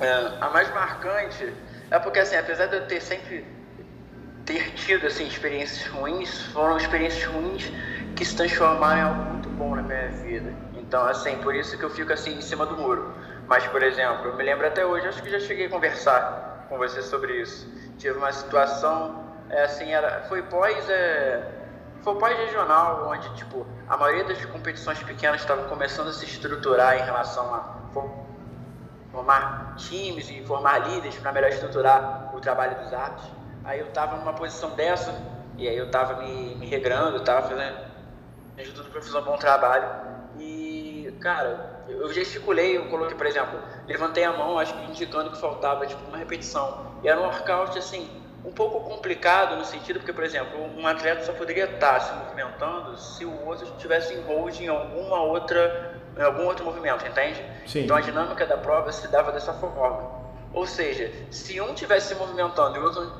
É, 0.00 0.38
a 0.40 0.50
mais 0.50 0.72
marcante 0.74 1.52
é 1.90 1.98
porque, 1.98 2.18
assim, 2.18 2.36
apesar 2.36 2.66
de 2.66 2.76
eu 2.76 2.86
ter 2.86 3.00
sempre 3.00 3.46
ter 4.44 4.74
tido 4.74 5.06
assim, 5.06 5.26
experiências 5.26 5.86
ruins, 5.88 6.42
foram 6.52 6.76
experiências 6.76 7.24
ruins 7.24 7.72
que 8.14 8.24
se 8.24 8.36
transformaram 8.36 8.98
em 8.98 9.02
algo 9.02 9.30
muito 9.32 9.48
bom 9.50 9.74
na 9.74 9.82
minha 9.82 10.08
vida. 10.08 10.52
Então, 10.76 11.04
assim, 11.06 11.36
por 11.38 11.54
isso 11.54 11.78
que 11.78 11.84
eu 11.84 11.90
fico 11.90 12.12
assim 12.12 12.36
em 12.36 12.40
cima 12.40 12.66
do 12.66 12.76
muro. 12.76 13.14
Mas, 13.46 13.66
por 13.66 13.82
exemplo, 13.82 14.26
eu 14.26 14.36
me 14.36 14.44
lembro 14.44 14.66
até 14.66 14.84
hoje, 14.84 15.06
acho 15.06 15.22
que 15.22 15.30
já 15.30 15.40
cheguei 15.40 15.66
a 15.66 15.70
conversar 15.70 16.66
com 16.68 16.78
você 16.78 17.02
sobre 17.02 17.40
isso. 17.40 17.68
Tive 17.98 18.18
uma 18.18 18.32
situação, 18.32 19.23
é, 19.50 19.64
assim, 19.64 19.92
era, 19.92 20.22
foi 20.28 20.42
pós, 20.42 20.88
é, 20.88 21.42
foi 22.02 22.14
pós 22.16 22.36
regional, 22.36 23.08
onde 23.08 23.32
tipo 23.34 23.66
a 23.88 23.96
maioria 23.96 24.24
das 24.24 24.44
competições 24.46 25.02
pequenas 25.02 25.40
estavam 25.40 25.64
começando 25.68 26.08
a 26.08 26.12
se 26.12 26.24
estruturar 26.24 26.96
em 26.96 27.02
relação 27.02 27.54
a 27.54 27.74
formar 29.12 29.74
times 29.76 30.28
e 30.28 30.42
formar 30.44 30.78
líderes 30.88 31.16
para 31.16 31.32
melhor 31.32 31.50
estruturar 31.50 32.34
o 32.34 32.40
trabalho 32.40 32.76
dos 32.82 32.92
atos. 32.92 33.24
Aí 33.64 33.78
eu 33.78 33.86
estava 33.86 34.16
numa 34.16 34.32
posição 34.32 34.70
dessa, 34.70 35.14
e 35.56 35.68
aí 35.68 35.76
eu 35.76 35.86
estava 35.86 36.22
me, 36.22 36.56
me 36.56 36.66
regrando, 36.66 37.18
estava 37.18 37.48
fazendo 37.48 37.94
tudo 38.74 38.90
para 38.90 39.00
fazer 39.00 39.18
um 39.18 39.22
bom 39.22 39.36
trabalho. 39.36 39.88
E, 40.38 41.16
cara, 41.20 41.84
eu 41.88 42.12
gesticulei, 42.12 42.76
eu 42.76 42.88
coloquei, 42.88 43.16
por 43.16 43.26
exemplo, 43.26 43.58
levantei 43.86 44.24
a 44.24 44.32
mão, 44.32 44.58
acho 44.58 44.74
que 44.74 44.90
indicando 44.90 45.30
que 45.30 45.38
faltava 45.38 45.86
tipo, 45.86 46.04
uma 46.08 46.18
repetição. 46.18 46.94
E 47.02 47.08
era 47.08 47.20
um 47.20 47.24
workout, 47.24 47.78
assim, 47.78 48.08
um 48.44 48.52
pouco 48.52 48.80
complicado 48.80 49.56
no 49.56 49.64
sentido 49.64 49.98
porque, 50.00 50.12
por 50.12 50.22
exemplo, 50.22 50.60
um 50.76 50.86
atleta 50.86 51.24
só 51.24 51.32
poderia 51.32 51.64
estar 51.64 52.00
se 52.00 52.12
movimentando 52.14 52.98
se 52.98 53.24
o 53.24 53.46
outro 53.46 53.66
estivesse 53.66 54.14
em 54.14 54.20
hold 54.22 54.60
em 54.60 54.68
alguma 54.68 55.22
outra, 55.22 55.98
em 56.16 56.22
algum 56.22 56.44
outro 56.44 56.64
movimento, 56.64 57.06
entende? 57.06 57.42
Sim. 57.66 57.84
Então 57.84 57.96
a 57.96 58.00
dinâmica 58.00 58.44
da 58.46 58.56
prova 58.56 58.92
se 58.92 59.08
dava 59.08 59.32
dessa 59.32 59.54
forma. 59.54 60.24
Ou 60.52 60.66
seja, 60.66 61.10
se 61.30 61.60
um 61.60 61.72
estivesse 61.72 62.08
se 62.08 62.14
movimentando 62.14 62.76
e 62.76 62.80
o 62.80 62.84
outro 62.84 63.12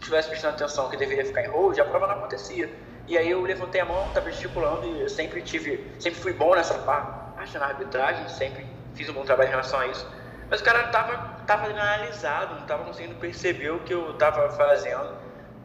tivesse 0.00 0.28
prestando 0.28 0.54
atenção 0.54 0.88
que 0.88 0.96
deveria 0.96 1.24
ficar 1.24 1.42
em 1.42 1.48
hold, 1.48 1.78
a 1.78 1.84
prova 1.84 2.06
não 2.06 2.14
acontecia. 2.16 2.70
E 3.08 3.16
aí 3.16 3.30
eu 3.30 3.40
levantei 3.40 3.80
a 3.80 3.84
mão, 3.84 4.08
estava 4.08 4.30
gesticulando 4.30 4.86
e 4.86 5.02
eu 5.02 5.08
sempre 5.08 5.40
tive, 5.40 5.92
sempre 5.98 6.20
fui 6.20 6.32
bom 6.32 6.54
nessa 6.54 6.74
parte 6.74 7.58
na 7.58 7.66
arbitragem, 7.66 8.28
sempre 8.28 8.66
fiz 8.94 9.08
um 9.08 9.12
bom 9.12 9.24
trabalho 9.24 9.48
em 9.48 9.50
relação 9.50 9.78
a 9.80 9.86
isso. 9.86 10.06
Mas 10.50 10.60
o 10.60 10.64
cara 10.64 10.88
tava, 10.88 11.35
tava 11.46 11.66
analisado, 11.68 12.56
não 12.56 12.66
tava 12.66 12.84
conseguindo 12.84 13.14
perceber 13.16 13.70
o 13.70 13.80
que 13.80 13.94
eu 13.94 14.14
tava 14.14 14.50
fazendo. 14.50 15.14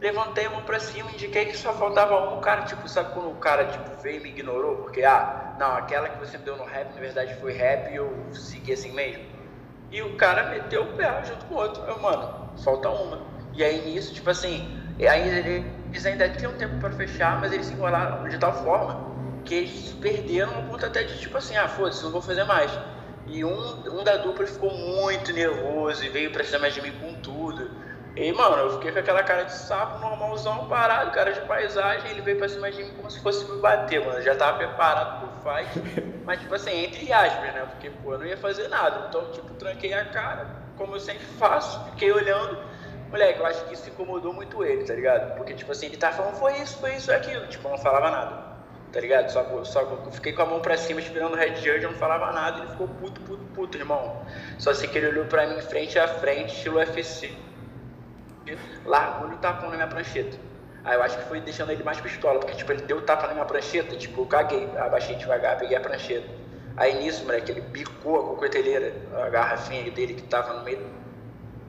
Levantei 0.00 0.46
a 0.46 0.50
mão 0.50 0.62
pra 0.62 0.80
cima, 0.80 1.10
indiquei 1.12 1.46
que 1.46 1.56
só 1.56 1.72
faltava 1.74 2.34
um. 2.34 2.40
Cara, 2.40 2.62
tipo, 2.62 2.88
sabe 2.88 3.12
quando 3.12 3.30
o 3.30 3.36
cara 3.36 3.66
tipo, 3.66 4.02
veio 4.02 4.16
e 4.16 4.22
me 4.22 4.28
ignorou? 4.30 4.76
Porque, 4.76 5.04
ah, 5.04 5.54
não, 5.58 5.76
aquela 5.76 6.08
que 6.08 6.18
você 6.18 6.38
me 6.38 6.44
deu 6.44 6.56
no 6.56 6.64
rap, 6.64 6.92
na 6.94 7.00
verdade 7.00 7.34
foi 7.36 7.52
rap 7.52 7.92
e 7.92 7.96
eu 7.96 8.28
segui 8.32 8.72
assim 8.72 8.92
mesmo. 8.92 9.24
E 9.90 10.02
o 10.02 10.16
cara 10.16 10.48
meteu 10.50 10.82
o 10.82 10.96
pé 10.96 11.22
junto 11.24 11.44
com 11.46 11.54
o 11.54 11.58
outro. 11.58 11.82
Eu, 11.84 12.00
mano, 12.00 12.50
falta 12.64 12.88
uma. 12.88 13.20
E 13.52 13.62
aí 13.62 13.84
nisso, 13.84 14.14
tipo 14.14 14.30
assim, 14.30 14.66
aí 15.08 15.64
eles 15.90 16.06
ainda 16.06 16.28
tinham 16.30 16.52
tempo 16.54 16.78
para 16.80 16.90
fechar, 16.90 17.38
mas 17.40 17.52
eles 17.52 17.66
se 17.66 17.74
enrolaram 17.74 18.28
de 18.28 18.38
tal 18.38 18.52
forma 18.54 19.12
que 19.44 19.54
eles 19.54 19.92
perderam 20.00 20.60
um 20.60 20.68
ponto 20.68 20.86
até 20.86 21.02
de 21.02 21.18
tipo 21.18 21.36
assim, 21.36 21.56
ah, 21.56 21.68
foda-se, 21.68 22.02
não 22.02 22.10
vou 22.10 22.22
fazer 22.22 22.44
mais. 22.44 22.70
E 23.26 23.44
um, 23.44 24.00
um 24.00 24.04
da 24.04 24.16
dupla 24.16 24.46
ficou 24.46 24.70
muito 24.70 25.32
nervoso 25.32 26.04
e 26.04 26.08
veio 26.08 26.32
pra 26.32 26.42
cima 26.42 26.70
de 26.70 26.80
mim 26.82 26.92
com 27.00 27.14
tudo. 27.14 27.70
E, 28.14 28.30
mano, 28.32 28.56
eu 28.56 28.70
fiquei 28.72 28.92
com 28.92 28.98
aquela 28.98 29.22
cara 29.22 29.44
de 29.44 29.54
sapo 29.54 29.98
normalzão, 29.98 30.66
parado, 30.66 31.12
cara 31.12 31.32
de 31.32 31.40
paisagem, 31.42 32.10
ele 32.10 32.20
veio 32.20 32.36
pra 32.36 32.48
cima 32.48 32.70
de 32.70 32.82
mim 32.82 32.90
como 32.94 33.10
se 33.10 33.20
fosse 33.20 33.50
me 33.50 33.58
bater, 33.58 34.04
mano. 34.04 34.18
Eu 34.18 34.22
já 34.22 34.34
tava 34.34 34.58
preparado 34.58 35.20
pro 35.20 35.52
fight, 35.54 36.12
mas, 36.24 36.40
tipo 36.40 36.54
assim, 36.54 36.84
entre 36.84 37.10
aspas, 37.10 37.54
né? 37.54 37.66
Porque, 37.70 37.90
pô, 37.90 38.12
eu 38.12 38.18
não 38.18 38.26
ia 38.26 38.36
fazer 38.36 38.68
nada. 38.68 39.06
Então, 39.08 39.30
tipo, 39.30 39.54
tranquei 39.54 39.94
a 39.94 40.04
cara, 40.04 40.46
como 40.76 40.94
eu 40.94 41.00
sempre 41.00 41.24
faço, 41.24 41.82
fiquei 41.90 42.12
olhando. 42.12 42.58
Moleque, 43.08 43.40
eu 43.40 43.46
acho 43.46 43.64
que 43.66 43.74
isso 43.74 43.88
incomodou 43.88 44.32
muito 44.32 44.62
ele, 44.62 44.84
tá 44.84 44.94
ligado? 44.94 45.36
Porque, 45.36 45.54
tipo 45.54 45.72
assim, 45.72 45.86
ele 45.86 45.96
tava 45.96 46.16
falando, 46.16 46.34
foi 46.34 46.54
isso, 46.58 46.78
foi 46.78 46.94
isso, 46.94 47.10
aquilo. 47.10 47.46
Tipo, 47.46 47.68
eu 47.68 47.72
não 47.72 47.78
falava 47.78 48.10
nada 48.10 48.51
tá 48.92 49.00
ligado? 49.00 49.30
Só, 49.30 49.64
só 49.64 50.10
fiquei 50.12 50.32
com 50.32 50.42
a 50.42 50.46
mão 50.46 50.60
pra 50.60 50.76
cima 50.76 51.00
esperando 51.00 51.32
o 51.32 51.36
Red 51.36 51.56
Judge, 51.56 51.82
eu 51.82 51.90
não 51.90 51.98
falava 51.98 52.30
nada, 52.32 52.60
ele 52.60 52.70
ficou 52.70 52.86
puto, 52.86 53.20
puto, 53.22 53.44
puto, 53.54 53.78
irmão. 53.78 54.22
Só 54.58 54.74
sei 54.74 54.88
que 54.88 54.98
ele 54.98 55.08
olhou 55.08 55.24
pra 55.24 55.46
mim 55.46 55.60
frente 55.60 55.98
a 55.98 56.06
frente, 56.06 56.54
estilo 56.54 56.76
UFC. 56.76 57.32
Largou 58.84 59.30
o 59.30 59.36
tapão 59.38 59.70
na 59.70 59.76
minha 59.76 59.88
prancheta. 59.88 60.36
Aí 60.84 60.96
eu 60.96 61.02
acho 61.02 61.16
que 61.16 61.24
foi 61.24 61.40
deixando 61.40 61.70
ele 61.70 61.82
mais 61.82 62.00
pistola, 62.00 62.40
porque 62.40 62.56
tipo, 62.56 62.72
ele 62.72 62.82
deu 62.82 62.98
o 62.98 63.02
tapa 63.02 63.26
na 63.28 63.34
minha 63.34 63.44
prancheta, 63.44 63.96
tipo, 63.96 64.22
eu 64.22 64.26
caguei, 64.26 64.68
abaixei 64.76 65.14
devagar, 65.16 65.58
peguei 65.58 65.76
a 65.76 65.80
prancheta. 65.80 66.28
Aí 66.76 66.98
nisso, 66.98 67.24
moleque, 67.24 67.52
ele 67.52 67.60
bicou 67.60 68.18
a 68.18 68.28
coqueteleira, 68.34 68.92
a 69.24 69.28
garrafinha 69.28 69.90
dele 69.90 70.14
que 70.14 70.22
tava 70.22 70.54
no 70.54 70.64
meio 70.64 70.84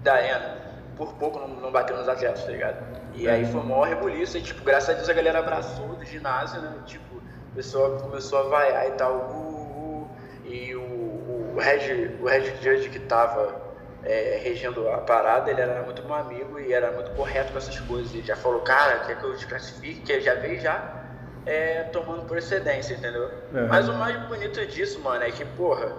da 0.01 0.13
arena. 0.13 0.62
Por 0.95 1.13
pouco 1.13 1.39
não, 1.39 1.47
não 1.47 1.71
bateu 1.71 1.97
nos 1.97 2.07
atletas, 2.07 2.43
tá 2.43 2.51
ligado? 2.51 2.83
E 3.13 3.27
aí 3.27 3.45
foi 3.45 3.63
maior 3.63 3.87
rebuliço, 3.87 4.37
e 4.37 4.41
tipo, 4.41 4.63
graças 4.63 4.89
a 4.89 4.93
Deus 4.93 5.09
a 5.09 5.13
galera 5.13 5.39
abraçou 5.39 5.87
do 5.95 6.05
ginásio, 6.05 6.61
né? 6.61 6.73
Tipo, 6.85 7.15
o 7.15 7.55
pessoal 7.55 7.97
começou 7.97 8.39
a 8.39 8.43
vaiar 8.43 8.87
e 8.87 8.91
tal, 8.91 9.13
uh, 9.13 10.01
uh, 10.01 10.09
e 10.45 10.75
o, 10.75 10.81
o, 10.81 11.57
Red, 11.59 12.17
o 12.21 12.25
Red 12.25 12.55
Judge 12.61 12.89
que 12.89 12.99
tava 12.99 13.61
é, 14.03 14.39
regendo 14.43 14.89
a 14.89 14.97
parada, 14.97 15.49
ele 15.49 15.61
era 15.61 15.81
muito 15.81 16.03
meu 16.03 16.15
amigo 16.15 16.59
e 16.59 16.73
era 16.73 16.91
muito 16.91 17.11
correto 17.11 17.51
com 17.51 17.57
essas 17.57 17.79
coisas. 17.81 18.13
Ele 18.13 18.23
já 18.23 18.35
falou, 18.35 18.61
cara, 18.61 18.99
quer 18.99 19.17
que 19.17 19.23
eu 19.23 19.33
desclassifique? 19.33 20.01
Que 20.01 20.11
ele 20.13 20.21
já 20.21 20.35
veio 20.35 20.59
já 20.59 21.03
é, 21.45 21.83
tomando 21.83 22.25
precedência, 22.25 22.95
entendeu? 22.95 23.29
Mas 23.69 23.87
o 23.87 23.93
mais 23.93 24.17
bonito 24.27 24.65
disso, 24.67 24.99
mano, 25.01 25.23
é 25.23 25.31
que, 25.31 25.45
porra, 25.45 25.91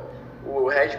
o 0.44 0.68
Red 0.68 0.98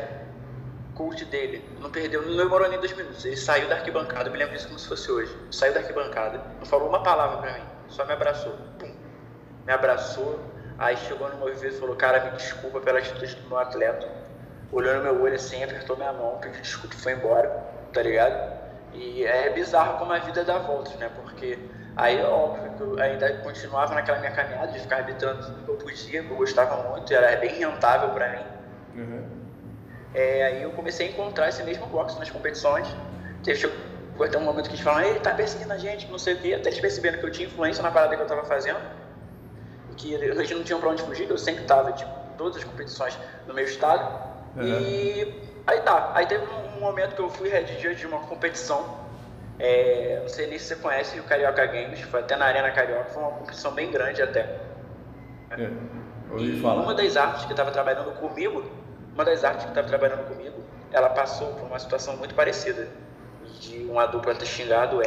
coach 0.96 1.24
dele 1.26 1.64
não 1.80 1.92
perdeu, 1.92 2.24
não 2.24 2.36
demorou 2.36 2.68
nem 2.68 2.80
dois 2.80 2.96
minutos. 2.96 3.24
Ele 3.26 3.38
saiu 3.38 3.70
da 3.70 3.76
arquibancada, 3.76 4.30
me 4.30 4.38
lembro 4.38 4.56
disso 4.56 4.68
como 4.68 4.80
se 4.80 4.88
fosse 4.88 5.12
hoje. 5.12 5.38
Saiu 5.52 5.74
da 5.74 5.82
arquibancada, 5.82 6.42
não 6.58 6.66
falou 6.66 6.90
uma 6.90 7.04
palavra 7.04 7.38
pra 7.38 7.54
mim, 7.54 7.66
só 7.90 8.06
me 8.06 8.14
abraçou. 8.14 8.54
Pum 8.80 9.06
me 9.66 9.74
abraçou, 9.74 10.40
aí 10.78 10.96
chegou 10.96 11.28
no 11.30 11.38
meu 11.38 11.50
e 11.50 11.72
falou, 11.72 11.96
cara, 11.96 12.24
me 12.24 12.32
desculpa 12.38 12.80
pela 12.80 13.00
atitude 13.00 13.36
do 13.36 13.50
meu 13.50 13.58
atleta. 13.58 14.08
Olhou 14.72 14.96
no 14.96 15.04
meu 15.04 15.22
olho 15.22 15.36
assim, 15.36 15.64
apertou 15.64 15.98
minha 15.98 16.14
mão, 16.14 16.38
pediu 16.40 16.62
desculpa 16.62 16.96
e 16.96 17.00
foi 17.00 17.14
embora, 17.14 17.50
tá 17.92 18.02
ligado? 18.02 18.56
E 18.94 19.26
é 19.26 19.50
bizarro 19.50 19.98
como 19.98 20.14
a 20.14 20.20
vida 20.20 20.44
dá 20.44 20.58
voltas, 20.60 20.96
né? 20.96 21.10
Porque 21.16 21.58
aí, 21.96 22.22
óbvio, 22.24 22.72
que 22.74 22.82
eu 22.82 23.00
ainda 23.00 23.38
continuava 23.38 23.94
naquela 23.96 24.20
minha 24.20 24.32
caminhada 24.32 24.72
de 24.72 24.80
ficar 24.80 24.98
arbitrando 24.98 25.46
tudo 25.46 25.64
que 25.64 25.70
eu 25.70 25.76
podia, 25.76 26.24
que 26.24 26.30
eu 26.30 26.36
gostava 26.36 26.90
muito, 26.90 27.14
era 27.14 27.36
bem 27.38 27.58
rentável 27.58 28.10
para 28.10 28.30
mim. 28.30 28.46
Uhum. 28.96 29.35
É, 30.16 30.46
aí 30.46 30.64
eu 30.64 30.72
comecei 30.72 31.08
a 31.08 31.10
encontrar 31.12 31.50
esse 31.50 31.62
mesmo 31.64 31.86
boxe 31.88 32.18
nas 32.18 32.32
competições. 32.32 32.88
Teve, 33.44 33.60
chegou 33.60 34.26
até 34.26 34.38
um 34.38 34.44
momento 34.44 34.66
que 34.66 34.76
eles 34.76 34.82
falaram, 34.82 35.10
ele 35.10 35.20
tá 35.20 35.36
perseguindo 35.36 35.72
a 35.74 35.78
gente, 35.78 36.08
não 36.08 36.18
sei 36.18 36.34
o 36.34 36.38
quê, 36.40 36.54
até 36.54 36.70
eles 36.70 36.80
perceberam 36.80 37.20
que 37.20 37.26
eu 37.26 37.32
tinha 37.32 37.48
influência 37.48 37.84
na 37.84 37.92
parada 37.92 38.16
que 38.16 38.22
eu 38.22 38.28
tava 38.28 38.44
fazendo 38.46 38.80
que 39.96 40.44
gente 40.44 40.56
não 40.56 40.64
tinha 40.64 40.78
pra 40.78 40.90
onde 40.90 41.02
fugir, 41.02 41.30
eu 41.30 41.38
sempre 41.38 41.64
tava, 41.66 41.92
tipo, 41.94 42.12
todas 42.38 42.58
as 42.58 42.64
competições 42.64 43.18
no 43.48 43.54
meu 43.54 43.66
estado. 43.66 44.36
Uhum. 44.56 44.64
E 44.64 45.52
aí 45.66 45.82
tá, 45.82 46.12
aí 46.14 46.26
teve 46.26 46.46
um 46.46 46.80
momento 46.80 47.16
que 47.16 47.22
eu 47.22 47.30
fui 47.30 47.50
head 47.50 47.74
judge 47.82 47.96
de 47.96 48.08
uma 48.08 48.20
competição, 48.20 49.06
é, 49.58 50.20
não 50.22 50.30
sei 50.30 50.48
nem 50.48 50.60
se 50.60 50.66
você 50.66 50.76
conhece 50.76 51.20
o 51.20 51.24
Carioca 51.24 51.66
Games, 51.66 52.02
foi 52.02 52.20
até 52.20 52.36
na 52.36 52.46
Arena 52.46 52.72
Carioca, 52.72 53.06
foi 53.06 53.24
uma 53.24 53.32
competição 53.32 53.72
bem 53.72 53.90
grande 53.90 54.22
até. 54.22 54.60
É, 55.52 55.70
e 56.38 56.60
falar. 56.60 56.82
uma 56.82 56.94
das 56.94 57.16
artes 57.16 57.46
que 57.46 57.54
estava 57.54 57.72
trabalhando 57.72 58.12
comigo, 58.20 58.64
uma 59.16 59.26
das 59.26 59.44
artes 59.44 59.64
que 59.64 59.72
estava 59.72 59.88
trabalhando 59.88 60.28
comigo, 60.28 60.64
ela 60.92 61.10
passou 61.10 61.54
por 61.54 61.66
uma 61.66 61.80
situação 61.80 62.16
muito 62.18 62.36
parecida, 62.36 62.88
de 63.60 63.80
uma 63.86 64.06
dupla 64.06 64.36
ter 64.36 64.46
xingado 64.46 65.02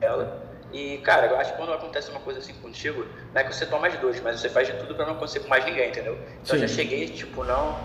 ela 0.00 0.44
e, 0.74 0.98
cara, 0.98 1.28
eu 1.28 1.38
acho 1.38 1.52
que 1.52 1.56
quando 1.56 1.72
acontece 1.72 2.10
uma 2.10 2.18
coisa 2.18 2.40
assim 2.40 2.52
contigo, 2.54 3.06
não 3.32 3.40
é 3.40 3.44
que 3.44 3.54
você 3.54 3.64
toma 3.64 3.86
as 3.86 3.96
dores, 4.00 4.20
mas 4.20 4.40
você 4.40 4.48
faz 4.48 4.66
de 4.66 4.72
tudo 4.74 4.92
para 4.96 5.06
não 5.06 5.12
acontecer 5.12 5.38
com 5.38 5.48
mais 5.48 5.64
ninguém, 5.64 5.88
entendeu? 5.88 6.14
Então 6.42 6.56
Sim. 6.56 6.62
eu 6.62 6.66
já 6.66 6.68
cheguei, 6.68 7.08
tipo, 7.08 7.44
não, 7.44 7.78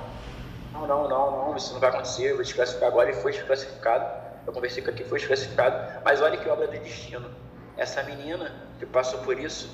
não, 0.74 0.88
não, 0.88 1.08
não, 1.08 1.32
não, 1.32 1.56
isso 1.56 1.72
não 1.72 1.80
vai 1.80 1.92
acontecer, 1.92 2.32
eu 2.32 2.36
vou 2.36 2.44
desclassificar 2.44 2.90
agora 2.90 3.12
e 3.12 3.14
foi 3.14 3.32
desclassificado. 3.32 4.12
Eu 4.48 4.52
conversei 4.52 4.82
com 4.82 4.90
aqui, 4.90 5.04
foi 5.04 5.20
desclassificado. 5.20 6.02
Mas 6.04 6.20
olha 6.20 6.36
que 6.36 6.50
obra 6.50 6.66
do 6.66 6.80
destino. 6.80 7.30
Essa 7.78 8.02
menina 8.02 8.52
que 8.80 8.88
passou 8.88 9.20
por 9.20 9.40
isso, 9.40 9.70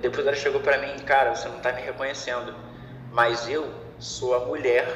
Depois 0.00 0.24
ela 0.24 0.36
chegou 0.36 0.60
pra 0.60 0.78
mim, 0.78 0.96
cara, 1.00 1.34
você 1.34 1.48
não 1.48 1.58
tá 1.58 1.72
me 1.72 1.80
reconhecendo, 1.80 2.54
mas 3.10 3.48
eu 3.48 3.68
sou 3.98 4.34
a 4.34 4.40
mulher 4.46 4.86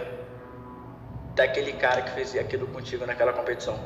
daquele 1.35 1.73
cara 1.75 2.03
que 2.03 2.11
fez 2.11 2.37
aquilo 2.37 2.67
contigo 2.69 3.07
naquela 3.07 3.33
competição. 3.33 3.79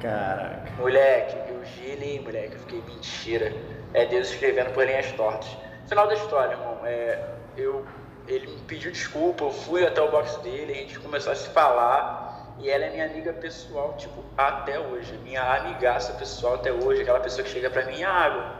Caraca. 0.00 0.70
Moleque, 0.78 1.36
eu 1.50 1.64
gelei, 1.64 2.20
moleque, 2.20 2.54
eu 2.54 2.60
fiquei 2.60 2.82
mentira. 2.82 3.52
É 3.94 4.06
Deus 4.06 4.30
escrevendo 4.30 4.72
por 4.72 4.86
linhas 4.86 5.10
tortas. 5.12 5.48
Final 5.88 6.06
da 6.06 6.14
história, 6.14 6.52
irmão, 6.52 6.80
é, 6.84 7.18
eu, 7.56 7.84
ele 8.26 8.46
me 8.46 8.60
pediu 8.62 8.92
desculpa, 8.92 9.44
eu 9.44 9.50
fui 9.50 9.86
até 9.86 10.02
o 10.02 10.10
box 10.10 10.36
dele, 10.42 10.72
a 10.72 10.76
gente 10.76 10.98
começou 11.00 11.32
a 11.32 11.36
se 11.36 11.48
falar. 11.48 12.28
E 12.60 12.68
ela 12.68 12.86
é 12.86 12.90
minha 12.90 13.06
amiga 13.06 13.32
pessoal, 13.32 13.94
tipo, 13.96 14.24
até 14.36 14.78
hoje. 14.80 15.16
Minha 15.18 15.42
amigaça 15.42 16.12
pessoal 16.14 16.54
até 16.54 16.72
hoje. 16.72 17.02
Aquela 17.02 17.20
pessoa 17.20 17.44
que 17.44 17.50
chega 17.50 17.70
pra 17.70 17.84
mim, 17.84 18.02
água. 18.02 18.52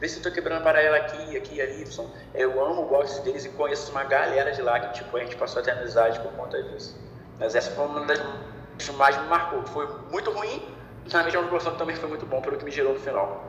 Vê 0.00 0.08
se 0.08 0.18
eu 0.18 0.22
tô 0.22 0.30
quebrando 0.30 0.62
para 0.62 0.80
ela 0.80 0.96
aqui, 0.96 1.36
aqui, 1.36 1.60
ali, 1.60 1.82
Y. 1.82 2.06
Eu 2.34 2.64
amo 2.64 2.82
o 2.82 2.86
box 2.86 3.20
deles 3.20 3.44
e 3.44 3.48
conheço 3.50 3.90
uma 3.90 4.04
galera 4.04 4.52
de 4.52 4.62
lá 4.62 4.80
que, 4.80 4.94
tipo, 4.94 5.16
a 5.16 5.20
gente 5.20 5.36
passou 5.36 5.62
a 5.62 5.64
ter 5.64 5.72
amizade 5.72 6.18
por 6.20 6.32
conta 6.32 6.62
disso. 6.62 6.98
Mas 7.38 7.54
essa 7.54 7.70
foi 7.70 7.86
uma 7.86 8.06
das 8.06 8.18
que 8.78 8.92
mais 8.92 9.16
me 9.20 9.28
marcou. 9.28 9.62
Foi 9.66 9.88
muito 10.10 10.30
ruim, 10.30 10.62
na 11.12 11.22
mesma 11.22 11.40
proporção 11.42 11.74
também 11.76 11.96
foi 11.96 12.08
muito 12.08 12.26
bom 12.26 12.40
pelo 12.40 12.56
que 12.56 12.64
me 12.64 12.70
gerou 12.70 12.94
no 12.94 13.00
final. 13.00 13.44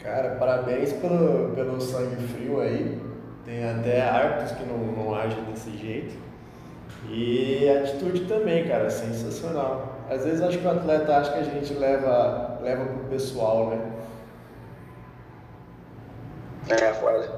Cara, 0.00 0.36
parabéns 0.36 0.92
pelo, 0.92 1.54
pelo 1.54 1.80
sangue 1.80 2.16
frio 2.28 2.60
aí. 2.60 3.00
Tem 3.44 3.68
até 3.68 4.02
árbitros 4.02 4.52
que 4.52 4.64
não, 4.64 4.78
não 4.78 5.14
agem 5.14 5.42
desse 5.44 5.76
jeito. 5.76 6.16
E 7.08 7.68
atitude 7.68 8.26
também, 8.26 8.66
cara, 8.66 8.90
sensacional. 8.90 9.96
Às 10.10 10.24
vezes 10.24 10.42
acho 10.42 10.58
que 10.58 10.66
o 10.66 10.70
atleta 10.70 11.16
acha 11.16 11.32
que 11.32 11.38
a 11.38 11.42
gente 11.44 11.72
leva, 11.74 12.58
leva 12.62 12.84
pro 12.84 13.04
pessoal, 13.04 13.70
né? 13.70 13.78
É, 16.70 16.92
quase. 16.92 17.28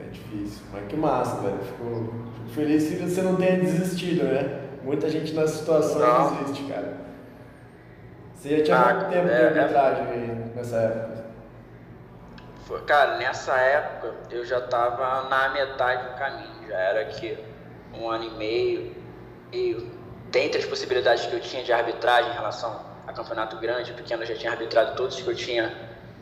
É 0.00 0.08
difícil. 0.10 0.64
Mas 0.72 0.86
que 0.88 0.96
massa, 0.96 1.40
velho. 1.40 1.58
Fico 1.58 2.12
feliz 2.54 2.88
que 2.88 2.96
você 2.96 3.22
não 3.22 3.36
tenha 3.36 3.58
desistido, 3.58 4.24
né? 4.24 4.60
Muita 4.82 5.08
gente 5.08 5.32
na 5.32 5.46
situação 5.46 5.98
não. 5.98 6.36
desiste, 6.36 6.64
cara. 6.64 6.94
Você 8.34 8.58
já 8.58 8.64
tinha 8.64 8.76
ah, 8.78 9.04
tempo 9.04 9.28
é, 9.28 9.50
de 9.50 9.58
é. 9.58 9.62
arbitragem 9.62 10.06
aí 10.06 10.52
nessa 10.54 10.76
época? 10.76 11.16
Cara, 12.86 13.16
nessa 13.18 13.56
época 13.56 14.14
eu 14.30 14.44
já 14.44 14.60
tava 14.60 15.28
na 15.28 15.48
metade 15.50 16.08
do 16.08 16.14
caminho. 16.18 16.68
Já 16.68 16.78
era 16.78 17.00
aqui 17.02 17.38
um 17.94 18.08
ano 18.08 18.24
e 18.24 18.30
meio. 18.30 18.94
E 19.52 19.90
dentre 20.30 20.60
as 20.60 20.66
possibilidades 20.66 21.26
que 21.26 21.34
eu 21.34 21.40
tinha 21.40 21.62
de 21.62 21.72
arbitragem 21.72 22.30
em 22.30 22.34
relação 22.34 22.84
a 23.06 23.12
campeonato 23.12 23.56
grande, 23.58 23.92
pequeno, 23.92 24.22
eu 24.22 24.26
já 24.26 24.34
tinha 24.34 24.52
arbitrado 24.52 24.96
todos 24.96 25.20
que 25.20 25.28
eu 25.28 25.34
tinha 25.34 25.72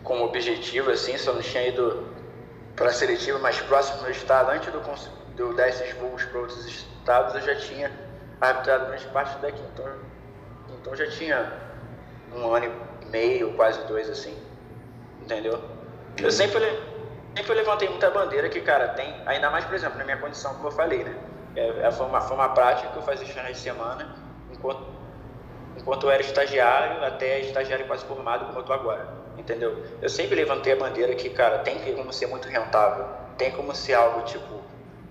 como 0.04 0.24
objetivo, 0.26 0.90
assim, 0.90 1.16
só 1.16 1.32
não 1.32 1.40
tinha 1.40 1.66
ido 1.66 2.06
para 2.76 2.88
a 2.88 2.92
seletiva 2.92 3.38
mais 3.38 3.58
próximo 3.62 4.02
do 4.02 4.10
estado. 4.10 4.50
Antes 4.50 4.70
de 4.70 5.40
eu 5.40 5.54
dar 5.54 5.68
esses 5.68 5.92
voos 5.94 6.22
para 6.26 6.40
outros 6.40 6.64
estados, 6.66 7.34
eu 7.34 7.40
já 7.40 7.56
tinha 7.56 7.90
arbitrado 8.40 8.86
grande 8.86 9.06
parte 9.06 9.36
daqui. 9.38 9.62
Então, 9.72 9.86
então 10.68 10.94
já 10.94 11.08
tinha 11.10 11.52
um 12.32 12.54
ano 12.54 12.70
e 13.02 13.06
meio, 13.06 13.54
quase 13.54 13.82
dois, 13.86 14.08
assim. 14.10 14.36
Entendeu? 15.22 15.58
Eu 16.22 16.30
sempre, 16.30 16.62
sempre 17.34 17.54
levantei 17.54 17.88
muita 17.88 18.10
bandeira 18.10 18.48
que, 18.50 18.60
cara, 18.60 18.88
tem, 18.88 19.14
ainda 19.24 19.50
mais, 19.50 19.64
por 19.64 19.74
exemplo, 19.74 19.96
na 19.96 20.04
minha 20.04 20.18
condição, 20.18 20.54
como 20.56 20.68
eu 20.68 20.72
falei, 20.72 21.02
né? 21.02 21.16
É, 21.56 21.90
foi, 21.90 22.06
uma, 22.06 22.20
foi 22.20 22.36
uma 22.36 22.48
prática 22.50 22.90
que 22.90 22.96
eu 22.96 23.02
fazia 23.02 23.26
finais 23.26 23.56
de 23.56 23.62
semana, 23.62 24.16
enquanto, 24.52 24.84
enquanto 25.76 26.04
eu 26.04 26.10
era 26.10 26.20
estagiário, 26.20 27.04
até 27.04 27.40
estagiário 27.40 27.86
quase 27.86 28.04
formado, 28.04 28.46
como 28.46 28.58
eu 28.58 28.64
tô 28.64 28.72
agora 28.72 29.23
entendeu? 29.38 29.82
Eu 30.00 30.08
sempre 30.08 30.34
levantei 30.34 30.72
a 30.72 30.76
bandeira 30.76 31.14
que, 31.14 31.30
cara, 31.30 31.58
tem 31.58 31.78
como 31.94 32.12
ser 32.12 32.26
muito 32.26 32.48
rentável, 32.48 33.06
tem 33.38 33.50
como 33.52 33.74
ser 33.74 33.94
algo 33.94 34.22
tipo. 34.22 34.62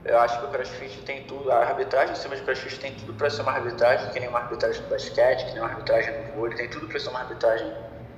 Eu 0.05 0.19
acho 0.19 0.37
que 0.39 0.45
o 0.45 0.49
CrossFit 0.49 1.01
tem 1.03 1.23
tudo, 1.23 1.49
a 1.49 1.59
arbitragem 1.59 2.11
em 2.11 2.17
cima 2.17 2.35
de 2.35 2.41
CrossFit 2.41 2.77
tem 2.77 2.93
tudo 2.93 3.13
para 3.13 3.29
ser 3.29 3.41
uma 3.41 3.53
arbitragem, 3.53 4.09
que 4.11 4.19
nem 4.19 4.27
uma 4.27 4.39
arbitragem 4.39 4.81
no 4.81 4.89
basquete, 4.89 5.45
que 5.45 5.51
nem 5.51 5.61
uma 5.61 5.69
arbitragem 5.69 6.13
no 6.13 6.33
vôlei, 6.33 6.57
tem 6.57 6.67
tudo 6.69 6.87
para 6.87 6.99
ser 6.99 7.09
uma 7.09 7.19
arbitragem, 7.19 7.73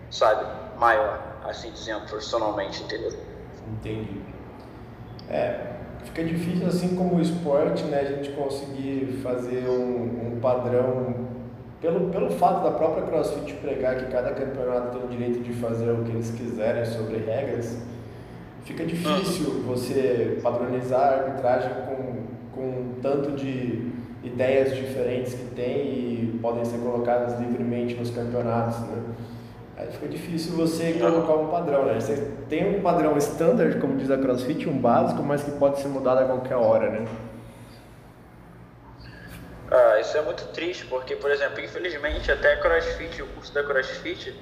sabe, 0.10 0.48
maior, 0.80 1.22
assim 1.44 1.72
dizendo, 1.72 2.08
profissionalmente, 2.08 2.82
entendeu? 2.82 3.12
Entendi. 3.68 4.20
É, 5.30 5.76
fica 6.06 6.24
difícil 6.24 6.68
assim 6.68 6.96
como 6.96 7.18
o 7.18 7.22
esporte, 7.22 7.84
né, 7.84 8.00
a 8.00 8.06
gente 8.06 8.32
conseguir 8.32 9.20
fazer 9.22 9.68
um, 9.68 10.34
um 10.34 10.40
padrão 10.40 11.25
pelo, 11.86 12.10
pelo 12.10 12.32
fato 12.32 12.64
da 12.64 12.72
própria 12.72 13.04
CrossFit 13.04 13.54
pregar 13.56 13.96
que 13.98 14.12
cada 14.12 14.32
campeonato 14.32 14.98
tem 14.98 15.06
o 15.06 15.08
direito 15.08 15.44
de 15.44 15.54
fazer 15.54 15.92
o 15.92 16.04
que 16.04 16.12
eles 16.12 16.32
quiserem 16.32 16.84
sobre 16.84 17.18
regras, 17.18 17.78
fica 18.64 18.84
difícil 18.84 19.62
você 19.68 20.40
padronizar 20.42 21.00
a 21.00 21.16
arbitragem 21.18 21.70
com, 21.86 22.60
com 22.60 23.00
tanto 23.04 23.34
de 23.34 23.92
ideias 24.24 24.76
diferentes 24.76 25.36
que 25.36 25.46
tem 25.54 25.78
e 25.78 26.40
podem 26.42 26.66
ser 26.66 26.80
colocadas 26.80 27.40
livremente 27.40 27.94
nos 27.94 28.10
campeonatos, 28.10 28.80
né? 28.80 29.04
Aí 29.78 29.88
fica 29.92 30.08
difícil 30.08 30.56
você 30.56 30.94
colocar 30.94 31.34
um 31.34 31.50
padrão, 31.50 31.86
né? 31.86 32.00
Você 32.00 32.32
tem 32.50 32.80
um 32.80 32.82
padrão 32.82 33.16
standard, 33.18 33.80
como 33.80 33.96
diz 33.98 34.10
a 34.10 34.18
CrossFit, 34.18 34.68
um 34.68 34.80
básico, 34.80 35.22
mas 35.22 35.44
que 35.44 35.52
pode 35.52 35.80
ser 35.80 35.90
mudado 35.90 36.22
a 36.22 36.26
qualquer 36.26 36.56
hora, 36.56 36.90
né? 36.90 37.06
Ah, 39.76 40.00
isso 40.00 40.18
é 40.18 40.22
muito 40.22 40.46
triste, 40.54 40.86
porque, 40.86 41.18
por 41.18 41.30
exemplo, 41.30 41.60
infelizmente 41.60 42.32
até 42.32 42.56
CrossFit, 42.56 43.22
o 43.22 43.28
curso 43.28 43.54
da 43.54 43.62
CrossFit 43.62 44.34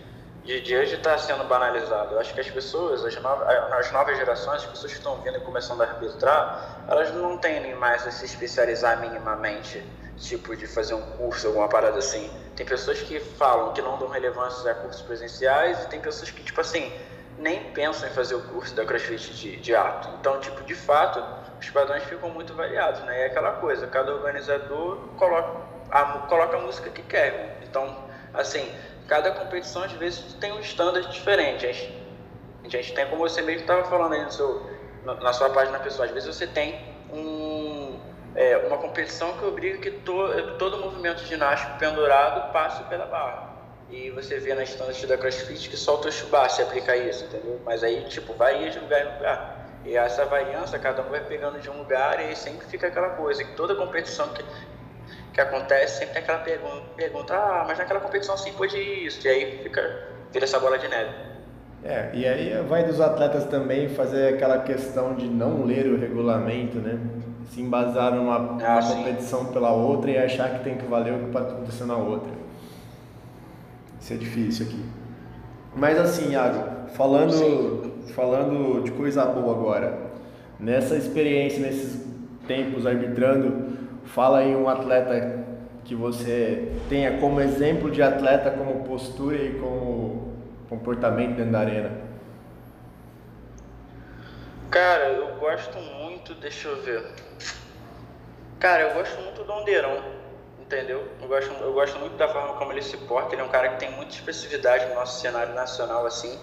de, 0.44 0.62
de 0.62 0.76
hoje 0.78 0.94
está 0.94 1.18
sendo 1.18 1.44
banalizado. 1.46 2.14
Eu 2.14 2.20
acho 2.20 2.36
que 2.36 2.40
as 2.40 2.52
pessoas, 2.52 3.04
as 3.04 3.20
novas, 3.20 3.48
as 3.80 3.92
novas 3.92 4.16
gerações, 4.16 4.58
as 4.58 4.66
pessoas 4.68 4.92
que 4.92 5.00
estão 5.00 5.16
vindo 5.24 5.36
e 5.38 5.42
começando 5.42 5.82
a 5.82 5.86
arbitrar, 5.86 6.86
elas 6.88 7.12
não 7.16 7.40
têm 7.40 7.74
mais 7.74 8.06
a 8.06 8.12
se 8.12 8.26
especializar 8.26 9.00
minimamente, 9.02 9.84
tipo 10.18 10.56
de 10.56 10.68
fazer 10.68 10.94
um 10.94 11.02
curso, 11.18 11.48
alguma 11.48 11.68
parada 11.68 11.98
assim. 11.98 12.30
Tem 12.56 12.64
pessoas 12.64 13.02
que 13.02 13.20
falam 13.20 13.74
que 13.74 13.82
não 13.82 13.98
dão 13.98 14.10
relevância 14.10 14.72
a 14.72 14.76
cursos 14.76 15.02
presenciais 15.02 15.84
e 15.84 15.88
tem 15.88 16.00
pessoas 16.00 16.30
que, 16.30 16.44
tipo 16.44 16.62
assim, 16.62 16.94
nem 17.40 17.72
pensam 17.72 18.08
em 18.08 18.12
fazer 18.12 18.36
o 18.36 18.42
curso 18.50 18.76
da 18.76 18.86
CrossFit 18.86 19.34
de, 19.34 19.56
de 19.62 19.76
ato. 19.76 20.10
Então, 20.20 20.40
tipo, 20.40 20.64
de 20.64 20.76
fato, 20.76 21.20
os 21.64 21.70
padrões 21.70 22.04
ficam 22.04 22.30
muito 22.30 22.54
variados, 22.54 23.02
né? 23.02 23.20
E 23.20 23.22
é 23.22 23.26
aquela 23.28 23.54
coisa, 23.54 23.88
cada 23.88 24.14
organizador 24.14 24.98
coloca 25.18 25.62
a, 25.90 26.04
coloca 26.28 26.58
a 26.58 26.60
música 26.60 26.90
que 26.90 27.02
quer. 27.02 27.60
Então, 27.64 27.96
assim, 28.34 28.70
cada 29.08 29.32
competição 29.32 29.84
às 29.84 29.94
vezes 29.94 30.34
tem 30.34 30.52
um 30.52 30.60
standard 30.60 31.10
diferente. 31.12 31.66
A 31.66 31.72
gente, 31.72 31.98
a 32.66 32.70
gente 32.70 32.94
tem, 32.94 33.08
como 33.08 33.22
você 33.22 33.42
mesmo 33.42 33.62
estava 33.62 33.86
falando 33.86 34.14
aí 34.14 34.24
no 34.24 34.32
seu, 34.32 34.70
na 35.06 35.32
sua 35.32 35.50
página 35.52 35.80
pessoal, 35.80 36.08
às 36.08 36.14
vezes 36.14 36.36
você 36.36 36.48
tem 36.48 36.80
um, 37.12 37.98
é, 38.36 38.58
uma 38.58 38.78
competição 38.78 39.38
que 39.38 39.46
obriga 39.46 39.78
que 39.78 39.92
to, 39.92 40.58
todo 40.58 40.78
movimento 40.78 41.24
ginástico 41.26 41.78
pendurado 41.80 42.52
passe 42.52 42.84
pela 42.86 43.06
barra. 43.06 43.54
E 43.90 44.10
você 44.10 44.40
vê 44.40 44.54
na 44.56 44.64
standard 44.64 45.06
da 45.06 45.18
CrossFit 45.18 45.70
que 45.70 45.78
solta 45.78 46.10
o 46.10 46.12
chubá 46.12 46.50
se 46.50 46.62
aplica 46.62 46.96
isso, 46.98 47.26
entendeu? 47.26 47.62
Mas 47.64 47.84
aí, 47.84 48.04
tipo, 48.06 48.34
vai 48.34 48.70
de 48.70 48.80
lugar 48.80 49.06
em 49.06 49.14
lugar. 49.14 49.53
E 49.86 49.98
essa 49.98 50.26
variância, 50.26 50.80
cada 50.80 51.02
um 51.02 51.10
vai 51.10 51.20
pegando 51.22 51.60
de 51.60 51.70
um 51.70 51.78
lugar 51.80 52.20
e 52.30 52.36
sempre 52.36 52.66
fica 52.68 52.88
aquela 52.88 53.10
coisa, 53.12 53.44
que 53.44 53.54
toda 53.56 53.76
competição 53.76 54.30
que, 54.30 54.44
que 55.34 55.42
acontece 55.42 56.00
sempre 56.00 56.14
tem 56.14 56.24
aquela 56.24 56.40
pergunta, 56.40 56.84
pergunta, 56.96 57.34
ah, 57.34 57.66
mas 57.68 57.78
naquela 57.78 58.00
competição 58.00 58.38
sim 58.38 58.54
pode 58.54 58.78
isso, 58.78 59.26
e 59.28 59.30
aí 59.30 59.60
fica, 59.62 60.08
vira 60.32 60.46
essa 60.46 60.60
bola 60.60 60.78
de 60.78 60.88
neve. 60.88 61.12
É, 61.84 62.12
e 62.14 62.26
aí 62.26 62.64
vai 62.66 62.86
dos 62.86 63.02
atletas 63.02 63.44
também 63.46 63.90
fazer 63.90 64.36
aquela 64.36 64.60
questão 64.60 65.16
de 65.16 65.28
não 65.28 65.66
ler 65.66 65.86
o 65.88 66.00
regulamento, 66.00 66.78
né? 66.78 66.98
Se 67.52 67.62
embasar 67.62 68.14
numa, 68.14 68.58
ah, 68.66 68.82
competição 68.82 69.48
pela 69.48 69.72
outra 69.72 70.10
e 70.10 70.18
achar 70.18 70.50
que 70.50 70.64
tem 70.64 70.78
que 70.78 70.86
valer 70.86 71.14
o 71.14 71.20
que 71.20 71.32
pode 71.32 71.52
acontecer 71.52 71.84
na 71.84 71.98
outra. 71.98 72.32
Isso 74.00 74.14
é 74.14 74.16
difícil 74.16 74.66
aqui. 74.66 74.86
Mas 75.76 76.00
assim, 76.00 76.32
Iago, 76.32 76.88
falando 76.92 77.34
sim 77.34 77.93
falando 78.12 78.84
de 78.84 78.92
coisa 78.92 79.26
boa 79.26 79.56
agora, 79.56 80.12
nessa 80.60 80.96
experiência, 80.96 81.60
nesses 81.60 82.06
tempos 82.48 82.86
arbitrando, 82.86 83.78
fala 84.06 84.40
aí 84.40 84.56
um 84.56 84.68
atleta 84.68 85.44
que 85.84 85.96
você 85.96 86.72
tenha 86.90 87.20
como 87.20 87.42
exemplo 87.42 87.92
de 87.92 88.02
atleta, 88.02 88.52
como 88.52 88.84
postura 88.84 89.36
e 89.36 89.60
como 89.60 90.34
comportamento 90.70 91.36
dentro 91.36 91.52
da 91.52 91.60
arena. 91.60 91.92
Cara, 94.70 95.10
eu 95.10 95.36
gosto 95.40 95.78
muito, 95.78 96.34
deixa 96.36 96.68
eu 96.68 96.82
ver. 96.82 97.04
Cara, 98.60 98.84
eu 98.84 98.94
gosto 98.96 99.22
muito 99.22 99.44
do 99.44 99.52
Onderão, 99.52 100.04
entendeu? 100.60 101.04
Eu 101.22 101.28
gosto, 101.28 101.52
eu 101.62 101.74
gosto 101.74 102.00
muito 102.00 102.16
da 102.16 102.28
forma 102.28 102.56
como 102.56 102.72
ele 102.72 102.82
se 102.82 102.98
porta. 102.98 103.36
Ele 103.36 103.42
é 103.42 103.46
um 103.46 103.50
cara 103.50 103.70
que 103.70 103.80
tem 103.80 103.92
muita 103.92 104.14
expressividade 104.14 104.88
no 104.88 104.96
nosso 104.96 105.22
cenário 105.22 105.54
nacional, 105.54 106.06
assim. 106.06 106.40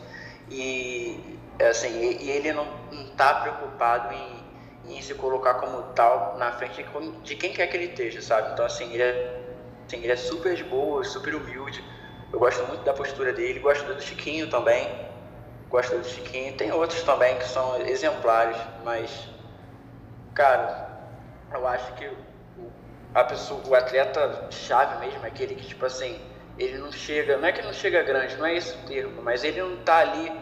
E 0.50 1.38
é 1.60 1.68
assim, 1.68 2.16
e 2.20 2.30
ele 2.30 2.52
não 2.52 2.66
está 2.90 3.34
preocupado 3.34 4.14
em, 4.14 4.96
em, 4.96 5.02
se 5.02 5.14
colocar 5.14 5.54
como 5.54 5.82
tal 5.92 6.38
na 6.38 6.52
frente 6.52 6.84
de 7.22 7.36
quem 7.36 7.52
quer 7.52 7.66
que 7.66 7.76
ele 7.76 7.86
esteja, 7.86 8.22
sabe? 8.22 8.52
Então, 8.52 8.64
assim, 8.64 8.90
ele 8.94 9.02
é, 9.02 9.40
assim, 9.86 9.98
ele 9.98 10.12
é 10.12 10.16
super 10.16 10.54
de 10.54 10.64
boa, 10.64 11.04
super 11.04 11.34
humilde. 11.34 11.84
Eu 12.32 12.38
gosto 12.38 12.66
muito 12.66 12.82
da 12.82 12.94
postura 12.94 13.32
dele, 13.32 13.60
gosto 13.60 13.84
do 13.92 14.00
Chiquinho 14.00 14.48
também. 14.48 14.88
gosto 15.68 15.98
do 15.98 16.04
Chiquinho. 16.04 16.56
Tem 16.56 16.72
outros 16.72 17.02
também 17.02 17.36
que 17.36 17.44
são 17.44 17.76
exemplares, 17.82 18.56
mas, 18.82 19.28
cara, 20.34 20.98
eu 21.52 21.66
acho 21.66 21.92
que 21.94 22.10
a 23.14 23.24
pessoa, 23.24 23.60
o 23.68 23.74
atleta 23.74 24.46
chave 24.50 25.04
mesmo 25.04 25.24
é 25.24 25.28
aquele 25.28 25.54
que, 25.54 25.66
tipo 25.66 25.84
assim, 25.84 26.18
ele 26.58 26.78
não 26.78 26.90
chega, 26.90 27.36
não 27.36 27.48
é 27.48 27.52
que 27.52 27.60
não 27.60 27.72
chega 27.72 28.02
grande, 28.02 28.36
não 28.36 28.46
é 28.46 28.54
esse 28.56 28.74
o 28.74 28.86
termo, 28.86 29.20
mas 29.22 29.44
ele 29.44 29.60
não 29.60 29.76
tá 29.78 29.98
ali, 29.98 30.32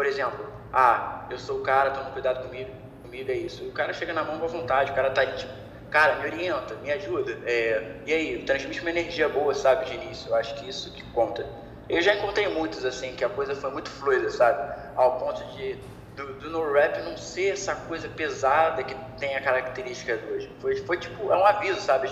por 0.00 0.06
exemplo, 0.06 0.46
ah, 0.72 1.26
eu 1.28 1.38
sou 1.38 1.58
o 1.58 1.60
cara, 1.60 1.90
toma 1.90 2.10
cuidado 2.12 2.42
comigo, 2.42 2.70
comigo 3.02 3.30
é 3.30 3.34
isso. 3.34 3.62
E 3.62 3.68
o 3.68 3.72
cara 3.72 3.92
chega 3.92 4.14
na 4.14 4.24
mão 4.24 4.38
com 4.38 4.48
vontade, 4.48 4.92
o 4.92 4.94
cara 4.94 5.10
tá 5.10 5.20
ali, 5.20 5.36
tipo, 5.36 5.52
cara, 5.90 6.16
me 6.16 6.24
orienta, 6.24 6.74
me 6.76 6.90
ajuda. 6.90 7.36
É, 7.44 7.96
e 8.06 8.14
aí, 8.14 8.42
transmite 8.46 8.80
uma 8.80 8.88
energia 8.88 9.28
boa, 9.28 9.52
sabe, 9.52 9.84
de 9.84 9.96
início. 9.96 10.30
Eu 10.30 10.36
acho 10.36 10.54
que 10.54 10.66
isso 10.66 10.90
que 10.94 11.02
conta. 11.10 11.44
Eu 11.86 12.00
já 12.00 12.14
encontrei 12.14 12.48
muitos, 12.48 12.82
assim, 12.82 13.12
que 13.12 13.22
a 13.22 13.28
coisa 13.28 13.54
foi 13.54 13.70
muito 13.72 13.90
fluida, 13.90 14.30
sabe? 14.30 14.72
Ao 14.96 15.18
ponto 15.18 15.44
de 15.54 15.76
do, 16.16 16.32
do 16.38 16.48
no 16.48 16.72
rap 16.72 16.98
não 17.02 17.18
ser 17.18 17.52
essa 17.52 17.74
coisa 17.74 18.08
pesada 18.08 18.82
que 18.82 18.96
tem 19.18 19.36
a 19.36 19.42
característica 19.42 20.16
de 20.16 20.32
hoje. 20.32 20.50
Foi, 20.60 20.76
foi 20.76 20.96
tipo, 20.96 21.30
é 21.30 21.36
um 21.36 21.44
aviso, 21.44 21.78
sabe? 21.78 22.08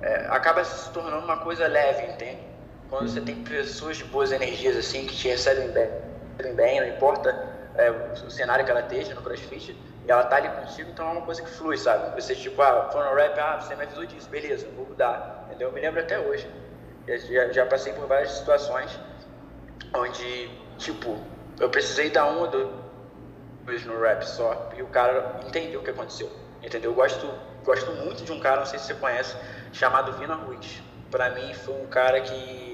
É, 0.00 0.26
acaba 0.30 0.64
se 0.64 0.90
tornando 0.90 1.22
uma 1.22 1.36
coisa 1.36 1.68
leve, 1.68 2.14
entende? 2.14 2.40
Quando 2.88 3.10
você 3.10 3.20
tem 3.20 3.44
pessoas 3.44 3.98
de 3.98 4.04
boas 4.04 4.32
energias, 4.32 4.74
assim, 4.74 5.06
que 5.06 5.14
te 5.14 5.28
recebem 5.28 5.68
bem, 5.68 6.09
bem 6.48 6.80
não 6.80 6.88
importa 6.88 7.30
é, 7.76 7.90
o 7.90 8.30
cenário 8.30 8.64
que 8.64 8.70
ela 8.70 8.80
esteja 8.80 9.14
no 9.14 9.22
crossfit, 9.22 9.76
e 10.06 10.10
ela 10.10 10.24
tá 10.24 10.36
ali 10.36 10.48
contigo, 10.48 10.90
então 10.90 11.08
é 11.08 11.12
uma 11.12 11.22
coisa 11.22 11.42
que 11.42 11.50
flui, 11.50 11.76
sabe? 11.76 12.20
Você, 12.20 12.34
tipo, 12.34 12.60
ah, 12.62 12.90
for 12.92 13.04
no 13.04 13.14
rap, 13.14 13.38
ah, 13.38 13.60
você 13.60 13.74
me 13.74 13.84
avisou 13.84 14.04
disso, 14.06 14.28
beleza, 14.28 14.66
vou 14.74 14.86
mudar, 14.86 15.44
entendeu? 15.46 15.68
Eu 15.68 15.74
me 15.74 15.80
lembro 15.80 16.00
até 16.00 16.18
hoje. 16.18 16.48
Já, 17.06 17.52
já 17.52 17.66
passei 17.66 17.92
por 17.92 18.06
várias 18.06 18.32
situações 18.32 18.98
onde, 19.94 20.50
tipo, 20.78 21.18
eu 21.58 21.68
precisei 21.68 22.10
dar 22.10 22.26
um 22.26 22.40
ou 22.40 22.48
dois 22.48 23.84
no 23.84 24.00
rap 24.00 24.22
só, 24.22 24.70
e 24.76 24.82
o 24.82 24.86
cara 24.86 25.40
entendeu 25.46 25.80
o 25.80 25.84
que 25.84 25.90
aconteceu, 25.90 26.30
entendeu? 26.62 26.90
Eu 26.90 26.94
gosto, 26.94 27.30
gosto 27.64 27.90
muito 27.92 28.24
de 28.24 28.32
um 28.32 28.40
cara, 28.40 28.60
não 28.60 28.66
sei 28.66 28.78
se 28.78 28.86
você 28.86 28.94
conhece, 28.94 29.36
chamado 29.72 30.12
Vina 30.14 30.34
Ruiz. 30.34 30.82
Pra 31.10 31.30
mim, 31.30 31.52
foi 31.54 31.74
um 31.74 31.86
cara 31.86 32.20
que 32.20 32.69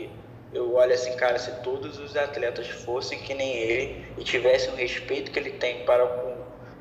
eu 0.56 0.74
olho 0.74 0.94
assim, 0.94 1.14
cara, 1.16 1.38
se 1.38 1.50
todos 1.62 1.98
os 1.98 2.16
atletas 2.16 2.66
fossem 2.68 3.18
que 3.18 3.34
nem 3.34 3.56
ele 3.56 4.06
e 4.16 4.24
tivessem 4.24 4.72
o 4.72 4.76
respeito 4.76 5.30
que 5.30 5.38
ele 5.38 5.50
tem 5.50 5.84
para 5.84 6.06
com, 6.06 6.36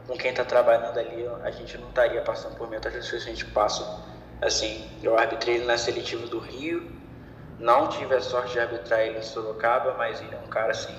com 0.08 0.18
quem 0.18 0.32
está 0.32 0.46
trabalhando 0.46 0.98
ali, 0.98 1.28
a 1.44 1.52
gente 1.52 1.78
não 1.78 1.90
estaria 1.90 2.22
passando 2.22 2.56
por 2.56 2.70
muitas 2.70 2.94
coisas 2.94 3.10
que 3.10 3.30
a 3.30 3.34
gente 3.34 3.46
passa. 3.48 4.04
Assim, 4.42 4.90
eu 5.04 5.18
arbitrei 5.18 5.56
ele 5.56 5.66
na 5.66 5.78
seletiva 5.78 6.26
do 6.28 6.40
Rio, 6.40 6.90
não 7.60 7.88
tive 7.90 8.16
a 8.16 8.22
sorte 8.22 8.54
de 8.54 8.60
arbitrar 8.60 9.02
ele 9.02 9.20
em 9.20 9.22
Sorocaba, 9.22 9.96
mas 9.98 10.22
ele 10.22 10.34
é 10.34 10.40
um 10.40 10.48
cara 10.48 10.72
assim, 10.72 10.96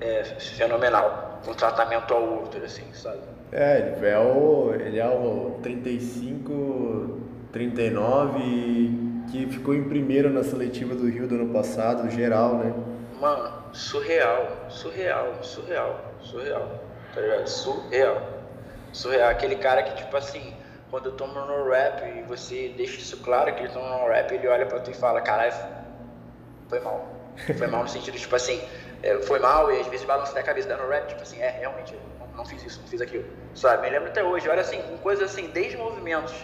é, 0.00 0.24
fenomenal, 0.24 1.40
um 1.46 1.52
tratamento 1.52 2.14
ao 2.14 2.22
outro, 2.22 2.64
assim, 2.64 2.84
sabe? 2.94 3.20
É, 3.52 3.94
ele 3.96 4.06
é 4.06 4.18
o, 4.18 4.74
ele 4.74 4.98
é 4.98 5.06
o 5.06 5.58
35, 5.62 7.20
39 7.52 9.15
que 9.36 9.46
ficou 9.52 9.74
em 9.74 9.84
primeiro 9.84 10.30
na 10.30 10.42
seletiva 10.42 10.94
do 10.94 11.08
Rio 11.08 11.28
do 11.28 11.34
ano 11.34 11.52
passado, 11.52 12.08
geral, 12.10 12.56
né? 12.56 12.72
Mano, 13.20 13.52
surreal, 13.72 14.66
surreal, 14.68 15.42
surreal, 15.42 16.00
surreal, 16.20 16.80
tá 17.14 17.20
ligado? 17.20 17.46
Surreal. 17.46 18.22
Surreal. 18.92 19.28
Aquele 19.28 19.56
cara 19.56 19.82
que, 19.82 19.94
tipo 19.96 20.16
assim, 20.16 20.54
quando 20.90 21.06
eu 21.06 21.12
tomo 21.12 21.34
no 21.34 21.68
rap 21.68 22.02
e 22.18 22.22
você 22.22 22.72
deixa 22.76 22.98
isso 22.98 23.18
claro 23.18 23.54
que 23.54 23.62
ele 23.62 23.72
toma 23.72 23.98
no 23.98 24.08
rap, 24.08 24.32
ele 24.32 24.48
olha 24.48 24.64
pra 24.64 24.80
tu 24.80 24.90
e 24.90 24.94
fala, 24.94 25.20
caralho, 25.20 25.52
foi 26.68 26.80
mal. 26.80 27.06
Foi 27.58 27.66
mal 27.66 27.82
no 27.82 27.88
sentido, 27.88 28.16
tipo 28.16 28.34
assim, 28.34 28.62
é, 29.02 29.18
foi 29.18 29.38
mal 29.38 29.70
e 29.70 29.80
às 29.80 29.86
vezes 29.88 30.06
balança 30.06 30.34
da 30.34 30.42
cabeça 30.42 30.68
dando 30.68 30.88
rap, 30.88 31.08
tipo 31.08 31.20
assim, 31.20 31.38
é, 31.38 31.50
realmente, 31.50 31.94
não, 32.20 32.38
não 32.38 32.44
fiz 32.46 32.64
isso, 32.64 32.80
não 32.80 32.88
fiz 32.88 33.02
aquilo. 33.02 33.26
Sabe? 33.54 33.82
Me 33.82 33.90
lembro 33.90 34.08
até 34.08 34.24
hoje, 34.24 34.48
olha 34.48 34.62
assim, 34.62 34.80
com 34.80 34.96
coisas 34.96 35.30
assim, 35.30 35.48
desde 35.48 35.76
movimentos 35.76 36.34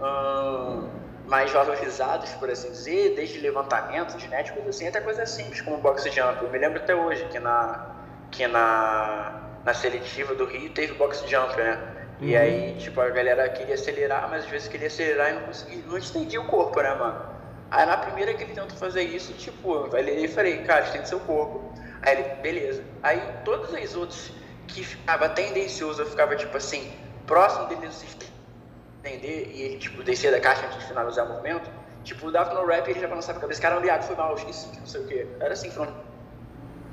hum, 0.00 0.88
mais 1.30 1.52
valorizados, 1.52 2.28
por 2.32 2.50
assim 2.50 2.72
dizer, 2.72 3.14
desde 3.14 3.38
levantamentos, 3.38 4.20
genéticos, 4.20 4.66
assim, 4.66 4.88
até 4.88 5.00
coisas 5.00 5.30
simples 5.30 5.60
como 5.60 5.78
boxe 5.78 6.10
jump. 6.10 6.42
Eu 6.42 6.50
me 6.50 6.58
lembro 6.58 6.80
até 6.80 6.92
hoje 6.92 7.24
que 7.26 7.38
na, 7.38 7.94
que 8.32 8.48
na, 8.48 9.40
na 9.64 9.72
seletiva 9.72 10.34
do 10.34 10.44
Rio 10.44 10.70
teve 10.70 10.94
boxe 10.94 11.26
jump, 11.28 11.56
né? 11.56 11.80
E 12.20 12.34
uhum. 12.34 12.40
aí, 12.40 12.76
tipo, 12.80 13.00
a 13.00 13.08
galera 13.10 13.48
queria 13.48 13.76
acelerar, 13.76 14.28
mas 14.28 14.44
às 14.44 14.50
vezes 14.50 14.66
queria 14.66 14.88
acelerar 14.88 15.30
e 15.30 15.34
não 15.34 15.42
conseguia, 15.42 15.82
não 15.86 15.96
estendia 15.96 16.40
o 16.40 16.48
corpo, 16.48 16.82
né, 16.82 16.94
mano? 16.96 17.24
Aí 17.70 17.86
na 17.86 17.96
primeira 17.96 18.34
que 18.34 18.42
ele 18.42 18.52
tentou 18.52 18.76
fazer 18.76 19.02
isso, 19.02 19.32
tipo, 19.34 19.72
eu 19.72 20.28
falei, 20.28 20.64
cara, 20.64 20.84
estende 20.84 21.08
seu 21.08 21.20
corpo. 21.20 21.72
Aí 22.02 22.18
ele, 22.18 22.24
beleza. 22.42 22.82
Aí 23.04 23.22
todas 23.44 23.72
as 23.72 23.94
outras 23.94 24.32
que 24.66 24.82
ficava 24.82 25.28
tendencioso, 25.28 26.02
eu 26.02 26.06
ficava 26.06 26.34
tipo 26.34 26.56
assim, 26.56 26.92
próximo 27.24 27.68
dele 27.68 27.92
se 27.92 28.06
entender 29.04 29.50
e 29.52 29.62
ele, 29.62 29.78
tipo, 29.78 30.02
descer 30.02 30.30
da 30.30 30.40
caixa 30.40 30.66
antes 30.66 30.78
de 30.78 30.84
finalizar 30.86 31.26
o 31.26 31.28
movimento, 31.30 31.70
tipo, 32.04 32.30
dava 32.30 32.54
no 32.54 32.66
rap 32.66 32.86
e 32.86 32.90
ele 32.90 33.00
já 33.00 33.08
balançava 33.08 33.38
a 33.38 33.40
cabeça, 33.40 33.60
cara, 33.60 33.76
aliado, 33.76 34.04
foi 34.04 34.16
mal, 34.16 34.34
esqueci, 34.34 34.78
não 34.78 34.86
sei 34.86 35.00
o 35.02 35.06
quê. 35.06 35.26
Era 35.40 35.52
assim, 35.52 35.70
foram 35.70 35.94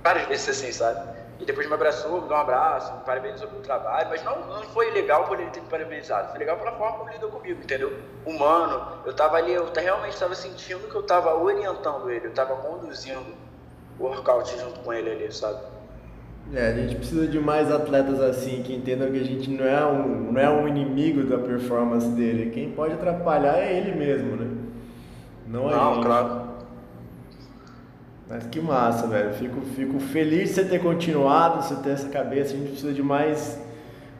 várias 0.04 0.28
vezes 0.28 0.50
assim, 0.50 0.72
sabe? 0.72 1.17
E 1.39 1.46
depois 1.46 1.67
me 1.67 1.74
abraçou, 1.74 2.22
me 2.22 2.28
deu 2.28 2.36
um 2.36 2.39
abraço, 2.39 2.93
me 2.96 3.02
parabenizou 3.02 3.48
pelo 3.48 3.62
trabalho, 3.62 4.10
mas 4.10 4.24
não, 4.24 4.48
não 4.48 4.63
foi 4.63 4.89
legal 4.91 5.26
por 5.26 5.39
ele 5.39 5.52
ter 5.52 5.62
me 5.62 5.67
parabenizado, 5.67 6.30
foi 6.30 6.39
legal 6.39 6.58
pela 6.58 6.72
forma 6.72 6.98
como 6.98 7.10
ele 7.10 7.17
lidou 7.17 7.30
comigo, 7.30 7.62
entendeu? 7.62 7.93
Humano, 8.26 9.04
eu 9.06 9.13
tava 9.13 9.38
ali, 9.38 9.54
eu 9.54 9.72
realmente 9.72 10.13
estava 10.13 10.34
sentindo 10.34 10.89
que 10.89 10.96
eu 10.96 11.04
tava 11.04 11.36
orientando 11.36 12.10
ele, 12.10 12.28
eu 12.28 12.34
tava 12.34 12.56
conduzindo 12.56 13.38
o 14.00 14.06
workout 14.06 14.58
junto 14.58 14.80
com 14.80 14.91
ele 14.91 15.12
ali, 15.12 15.32
sabe? 15.32 15.76
É, 16.53 16.67
a 16.67 16.73
gente 16.73 16.95
precisa 16.95 17.27
de 17.27 17.39
mais 17.39 17.69
atletas 17.69 18.21
assim, 18.21 18.62
que 18.63 18.73
entendam 18.73 19.12
que 19.12 19.19
a 19.19 19.23
gente 19.23 19.49
não 19.49 19.65
é 19.65 19.86
um, 19.86 20.31
não 20.31 20.41
é 20.41 20.49
um 20.49 20.67
inimigo 20.67 21.23
da 21.23 21.38
performance 21.38 22.07
dele. 22.10 22.51
Quem 22.51 22.71
pode 22.71 22.93
atrapalhar 22.93 23.57
é 23.57 23.77
ele 23.77 23.93
mesmo, 23.93 24.38
né? 24.38 24.47
Não, 25.45 25.69
é 25.69 25.75
não 25.75 26.01
claro. 26.01 26.47
Mas 28.29 28.45
que 28.47 28.60
massa, 28.62 29.07
velho. 29.07 29.33
Fico, 29.33 29.62
fico 29.75 29.99
feliz 29.99 30.49
de 30.49 30.55
você 30.55 30.65
ter 30.65 30.79
continuado, 30.79 31.63
você 31.63 31.75
ter 31.75 31.91
essa 31.91 32.10
cabeça. 32.10 32.53
A 32.53 32.57
gente 32.57 32.69
precisa 32.71 32.93
de 32.93 33.03
mais, 33.03 33.60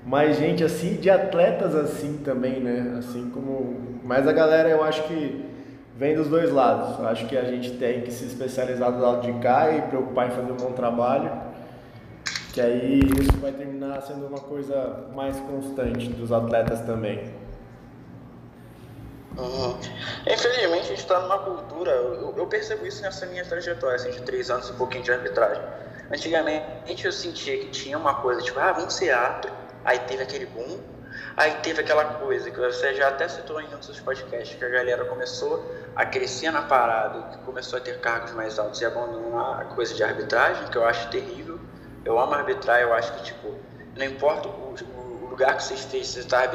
mais 0.06 0.38
gente 0.38 0.64
assim, 0.64 0.96
de 0.96 1.10
atletas 1.10 1.76
assim 1.76 2.18
também, 2.24 2.60
né? 2.60 2.96
Assim 2.98 3.30
como. 3.30 4.00
Mas 4.04 4.28
a 4.28 4.34
galera, 4.34 4.70
eu 4.70 4.84
acho 4.84 5.04
que 5.04 5.46
vem 5.98 6.16
dos 6.16 6.28
dois 6.28 6.52
lados. 6.52 7.00
Eu 7.00 7.08
acho 7.08 7.26
que 7.26 7.38
a 7.38 7.44
gente 7.44 7.72
tem 7.72 8.02
que 8.02 8.12
se 8.12 8.26
especializar 8.26 8.92
do 8.92 9.00
lado 9.00 9.22
de 9.22 9.34
cá 9.40 9.72
e 9.72 9.82
preocupar 9.84 10.28
em 10.28 10.32
fazer 10.32 10.52
um 10.52 10.58
bom 10.58 10.72
trabalho. 10.72 11.32
Que 12.54 12.62
aí 12.62 13.00
isso 13.00 13.38
vai 13.40 13.52
terminar 13.52 14.02
sendo 14.02 14.26
uma 14.28 14.40
coisa 14.40 15.08
mais 15.14 15.40
constante 15.42 16.10
dos 16.10 16.32
atletas 16.32 16.82
também. 16.82 17.34
Uhum. 19.38 19.78
Infelizmente, 20.26 20.86
a 20.86 20.88
gente 20.88 21.00
está 21.00 21.20
numa 21.20 21.38
cultura, 21.38 21.92
eu, 21.92 22.34
eu, 22.36 22.48
percebo 22.48 22.88
isso 22.88 23.04
nessa 23.04 23.28
minha 23.28 23.46
trajetória, 23.46 23.96
assim, 23.96 24.10
de 24.10 24.22
três 24.24 24.50
anos 24.50 24.68
e 24.68 24.72
um 24.72 24.76
pouquinho 24.76 25.04
de 25.04 25.12
arbitragem. 25.12 25.62
Antigamente 26.12 27.06
eu 27.06 27.12
sentia 27.12 27.58
que 27.60 27.70
tinha 27.70 27.98
uma 27.98 28.16
coisa, 28.16 28.42
tipo, 28.42 28.60
ah, 28.60 28.72
vamos 28.72 28.94
ser 28.96 29.12
árbitro. 29.12 29.52
Aí 29.86 30.00
teve 30.00 30.24
aquele 30.24 30.48
boom, 30.48 30.80
aí 31.36 31.52
teve 31.62 31.82
aquela 31.82 32.04
coisa 32.16 32.50
que 32.50 32.60
você 32.60 32.96
já 32.96 33.10
até 33.10 33.28
citou 33.28 33.62
em 33.62 33.68
um 33.68 33.78
dos 33.78 33.86
seus 33.86 34.00
podcasts, 34.00 34.58
que 34.58 34.66
a 34.66 34.70
galera 34.70 35.06
começou 35.06 35.72
a 35.96 36.06
crescer 36.06 36.50
na 36.52 36.64
parada, 36.64 37.30
que 37.30 37.38
começou 37.46 37.78
a 37.78 37.82
ter 37.82 38.00
cargos 38.00 38.32
mais 38.32 38.58
altos 38.58 38.82
e 38.82 38.86
abandonar 38.86 39.62
a 39.62 39.66
coisa 39.66 39.94
de 39.94 40.04
arbitragem, 40.04 40.68
que 40.68 40.78
eu 40.78 40.86
acho 40.86 41.10
terrível. 41.10 41.60
Eu 42.08 42.18
amo 42.18 42.34
arbitrar, 42.36 42.80
eu 42.80 42.94
acho 42.94 43.12
que, 43.16 43.24
tipo, 43.26 43.54
não 43.98 44.06
importa 44.06 44.48
o, 44.48 44.74
o 44.98 45.28
lugar 45.30 45.58
que 45.58 45.64
você 45.64 45.74
esteja, 45.74 46.06
você 46.06 46.20
está 46.22 46.48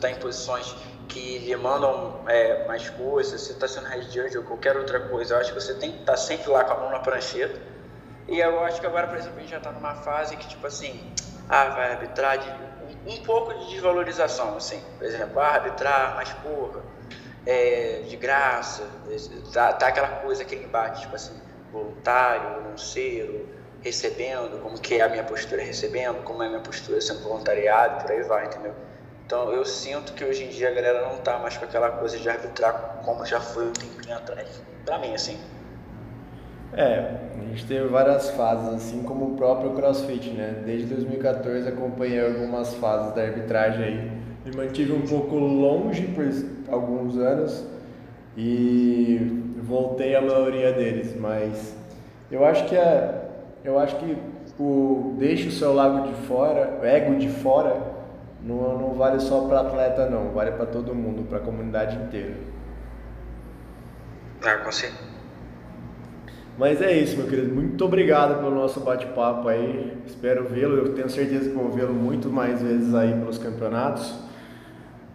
tá 0.00 0.10
em 0.10 0.16
posições 0.16 0.74
que 1.06 1.38
lhe 1.38 1.54
mandam 1.54 2.24
é, 2.26 2.66
mais 2.66 2.90
coisas, 2.90 3.40
se 3.40 3.52
está 3.52 3.68
sendo 3.68 3.86
head 3.86 4.12
judge 4.12 4.36
ou 4.36 4.42
qualquer 4.42 4.76
outra 4.76 4.98
coisa, 4.98 5.34
eu 5.34 5.38
acho 5.38 5.54
que 5.54 5.60
você 5.60 5.74
tem 5.74 5.92
que 5.92 6.00
estar 6.00 6.14
tá 6.14 6.18
sempre 6.18 6.50
lá 6.50 6.64
com 6.64 6.72
a 6.72 6.76
mão 6.80 6.90
na 6.90 6.98
prancheta. 6.98 7.56
E 8.26 8.40
eu 8.40 8.64
acho 8.64 8.80
que 8.80 8.86
agora, 8.88 9.06
por 9.06 9.16
exemplo, 9.16 9.38
a 9.38 9.40
gente 9.42 9.50
já 9.50 9.58
está 9.58 9.70
numa 9.70 9.94
fase 9.94 10.36
que, 10.36 10.48
tipo 10.48 10.66
assim, 10.66 11.14
ah, 11.48 11.66
vai 11.66 11.92
arbitrar 11.92 12.38
de, 12.38 12.50
um, 12.50 13.12
um, 13.12 13.22
pouco 13.22 13.54
de 13.54 13.70
desvalorização, 13.74 14.56
assim. 14.56 14.82
Por 14.98 15.06
exemplo, 15.06 15.38
ah, 15.38 15.50
arbitrar, 15.50 16.16
mas 16.16 16.32
porra, 16.32 16.82
é, 17.46 18.02
de 18.08 18.16
graça, 18.16 18.82
tá, 19.52 19.72
tá 19.72 19.86
aquela 19.86 20.08
coisa, 20.08 20.42
aquele 20.42 20.64
embate, 20.64 21.02
tipo 21.02 21.14
assim, 21.14 21.40
voluntário, 21.70 22.62
não 22.68 22.76
ser, 22.76 23.55
recebendo, 23.86 24.60
como 24.62 24.78
que 24.80 24.96
é 24.96 25.02
a 25.02 25.08
minha 25.08 25.22
postura 25.22 25.62
recebendo, 25.62 26.24
como 26.24 26.42
é 26.42 26.46
a 26.46 26.48
minha 26.48 26.60
postura 26.60 27.00
sendo 27.00 27.22
voluntariado, 27.22 28.02
por 28.02 28.10
aí 28.10 28.22
vai, 28.24 28.46
entendeu? 28.46 28.72
Então 29.24 29.52
eu 29.52 29.64
sinto 29.64 30.12
que 30.12 30.24
hoje 30.24 30.44
em 30.44 30.48
dia 30.48 30.68
a 30.68 30.72
galera 30.72 31.08
não 31.08 31.18
tá 31.18 31.38
mais 31.38 31.56
com 31.56 31.64
aquela 31.64 31.90
coisa 31.90 32.18
de 32.18 32.28
arbitrar 32.28 33.00
como 33.04 33.24
já 33.24 33.40
foi 33.40 33.68
um 33.68 33.72
tempinho 33.72 34.16
atrás. 34.16 34.60
Pra 34.84 34.98
mim, 34.98 35.14
assim. 35.14 35.38
É, 36.72 37.14
a 37.34 37.44
gente 37.48 37.64
teve 37.66 37.86
várias 37.88 38.30
fases, 38.30 38.74
assim 38.74 39.02
como 39.02 39.34
o 39.34 39.36
próprio 39.36 39.72
CrossFit, 39.72 40.30
né? 40.30 40.62
Desde 40.64 40.86
2014 40.86 41.68
acompanhei 41.68 42.24
algumas 42.24 42.74
fases 42.74 43.14
da 43.14 43.22
arbitragem 43.22 43.84
aí. 43.84 44.12
Me 44.44 44.56
mantive 44.56 44.92
um 44.92 45.06
pouco 45.06 45.36
longe 45.36 46.06
por 46.08 46.24
alguns 46.72 47.16
anos 47.18 47.64
e 48.36 49.54
voltei 49.62 50.14
à 50.14 50.20
maioria 50.20 50.72
deles, 50.72 51.16
mas 51.18 51.74
eu 52.30 52.44
acho 52.44 52.66
que 52.66 52.76
é, 52.76 53.25
eu 53.66 53.78
acho 53.80 53.96
que 53.96 54.16
o 54.58 55.16
deixa 55.18 55.48
o 55.48 55.52
seu 55.52 55.74
lago 55.74 56.06
de 56.06 56.14
fora, 56.26 56.78
o 56.80 56.84
ego 56.84 57.16
de 57.16 57.28
fora, 57.28 57.82
não, 58.40 58.78
não 58.78 58.94
vale 58.94 59.18
só 59.18 59.40
para 59.48 59.60
atleta 59.60 60.08
não, 60.08 60.30
vale 60.30 60.52
para 60.52 60.66
todo 60.66 60.94
mundo, 60.94 61.28
para 61.28 61.38
a 61.38 61.40
comunidade 61.40 61.96
inteira. 61.96 62.34
Ah, 64.44 64.58
consigo. 64.58 64.94
Mas 66.56 66.80
é 66.80 66.92
isso, 66.92 67.16
meu 67.16 67.26
querido. 67.26 67.52
Muito 67.52 67.84
obrigado 67.84 68.38
pelo 68.38 68.54
nosso 68.54 68.80
bate-papo 68.80 69.48
aí. 69.48 69.94
Espero 70.06 70.44
vê-lo. 70.44 70.76
Eu 70.76 70.94
tenho 70.94 71.10
certeza 71.10 71.50
que 71.50 71.54
vou 71.54 71.70
vê-lo 71.70 71.92
muito 71.92 72.30
mais 72.30 72.62
vezes 72.62 72.94
aí 72.94 73.12
pelos 73.12 73.36
campeonatos. 73.36 74.14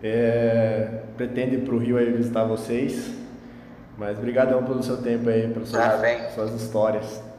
É... 0.04 1.02
Pretendo 1.18 1.56
ir 1.56 1.62
para 1.62 1.74
o 1.74 1.80
Rio 1.80 1.98
aí 1.98 2.12
visitar 2.12 2.44
vocês. 2.44 3.12
Mas 3.98 4.20
brigadão 4.20 4.64
pelo 4.64 4.84
seu 4.84 4.98
tempo 4.98 5.30
aí, 5.30 5.48
pelas 5.48 5.70
suas, 5.70 5.82
ah, 5.82 6.30
suas 6.36 6.54
histórias. 6.62 7.31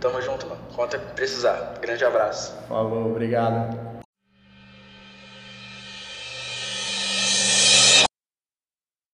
Tamo 0.00 0.20
junto, 0.20 0.46
mano. 0.46 0.60
Conta 0.74 0.98
precisar. 0.98 1.74
Grande 1.80 2.04
abraço. 2.04 2.54
Falou, 2.68 3.10
obrigado. 3.10 3.89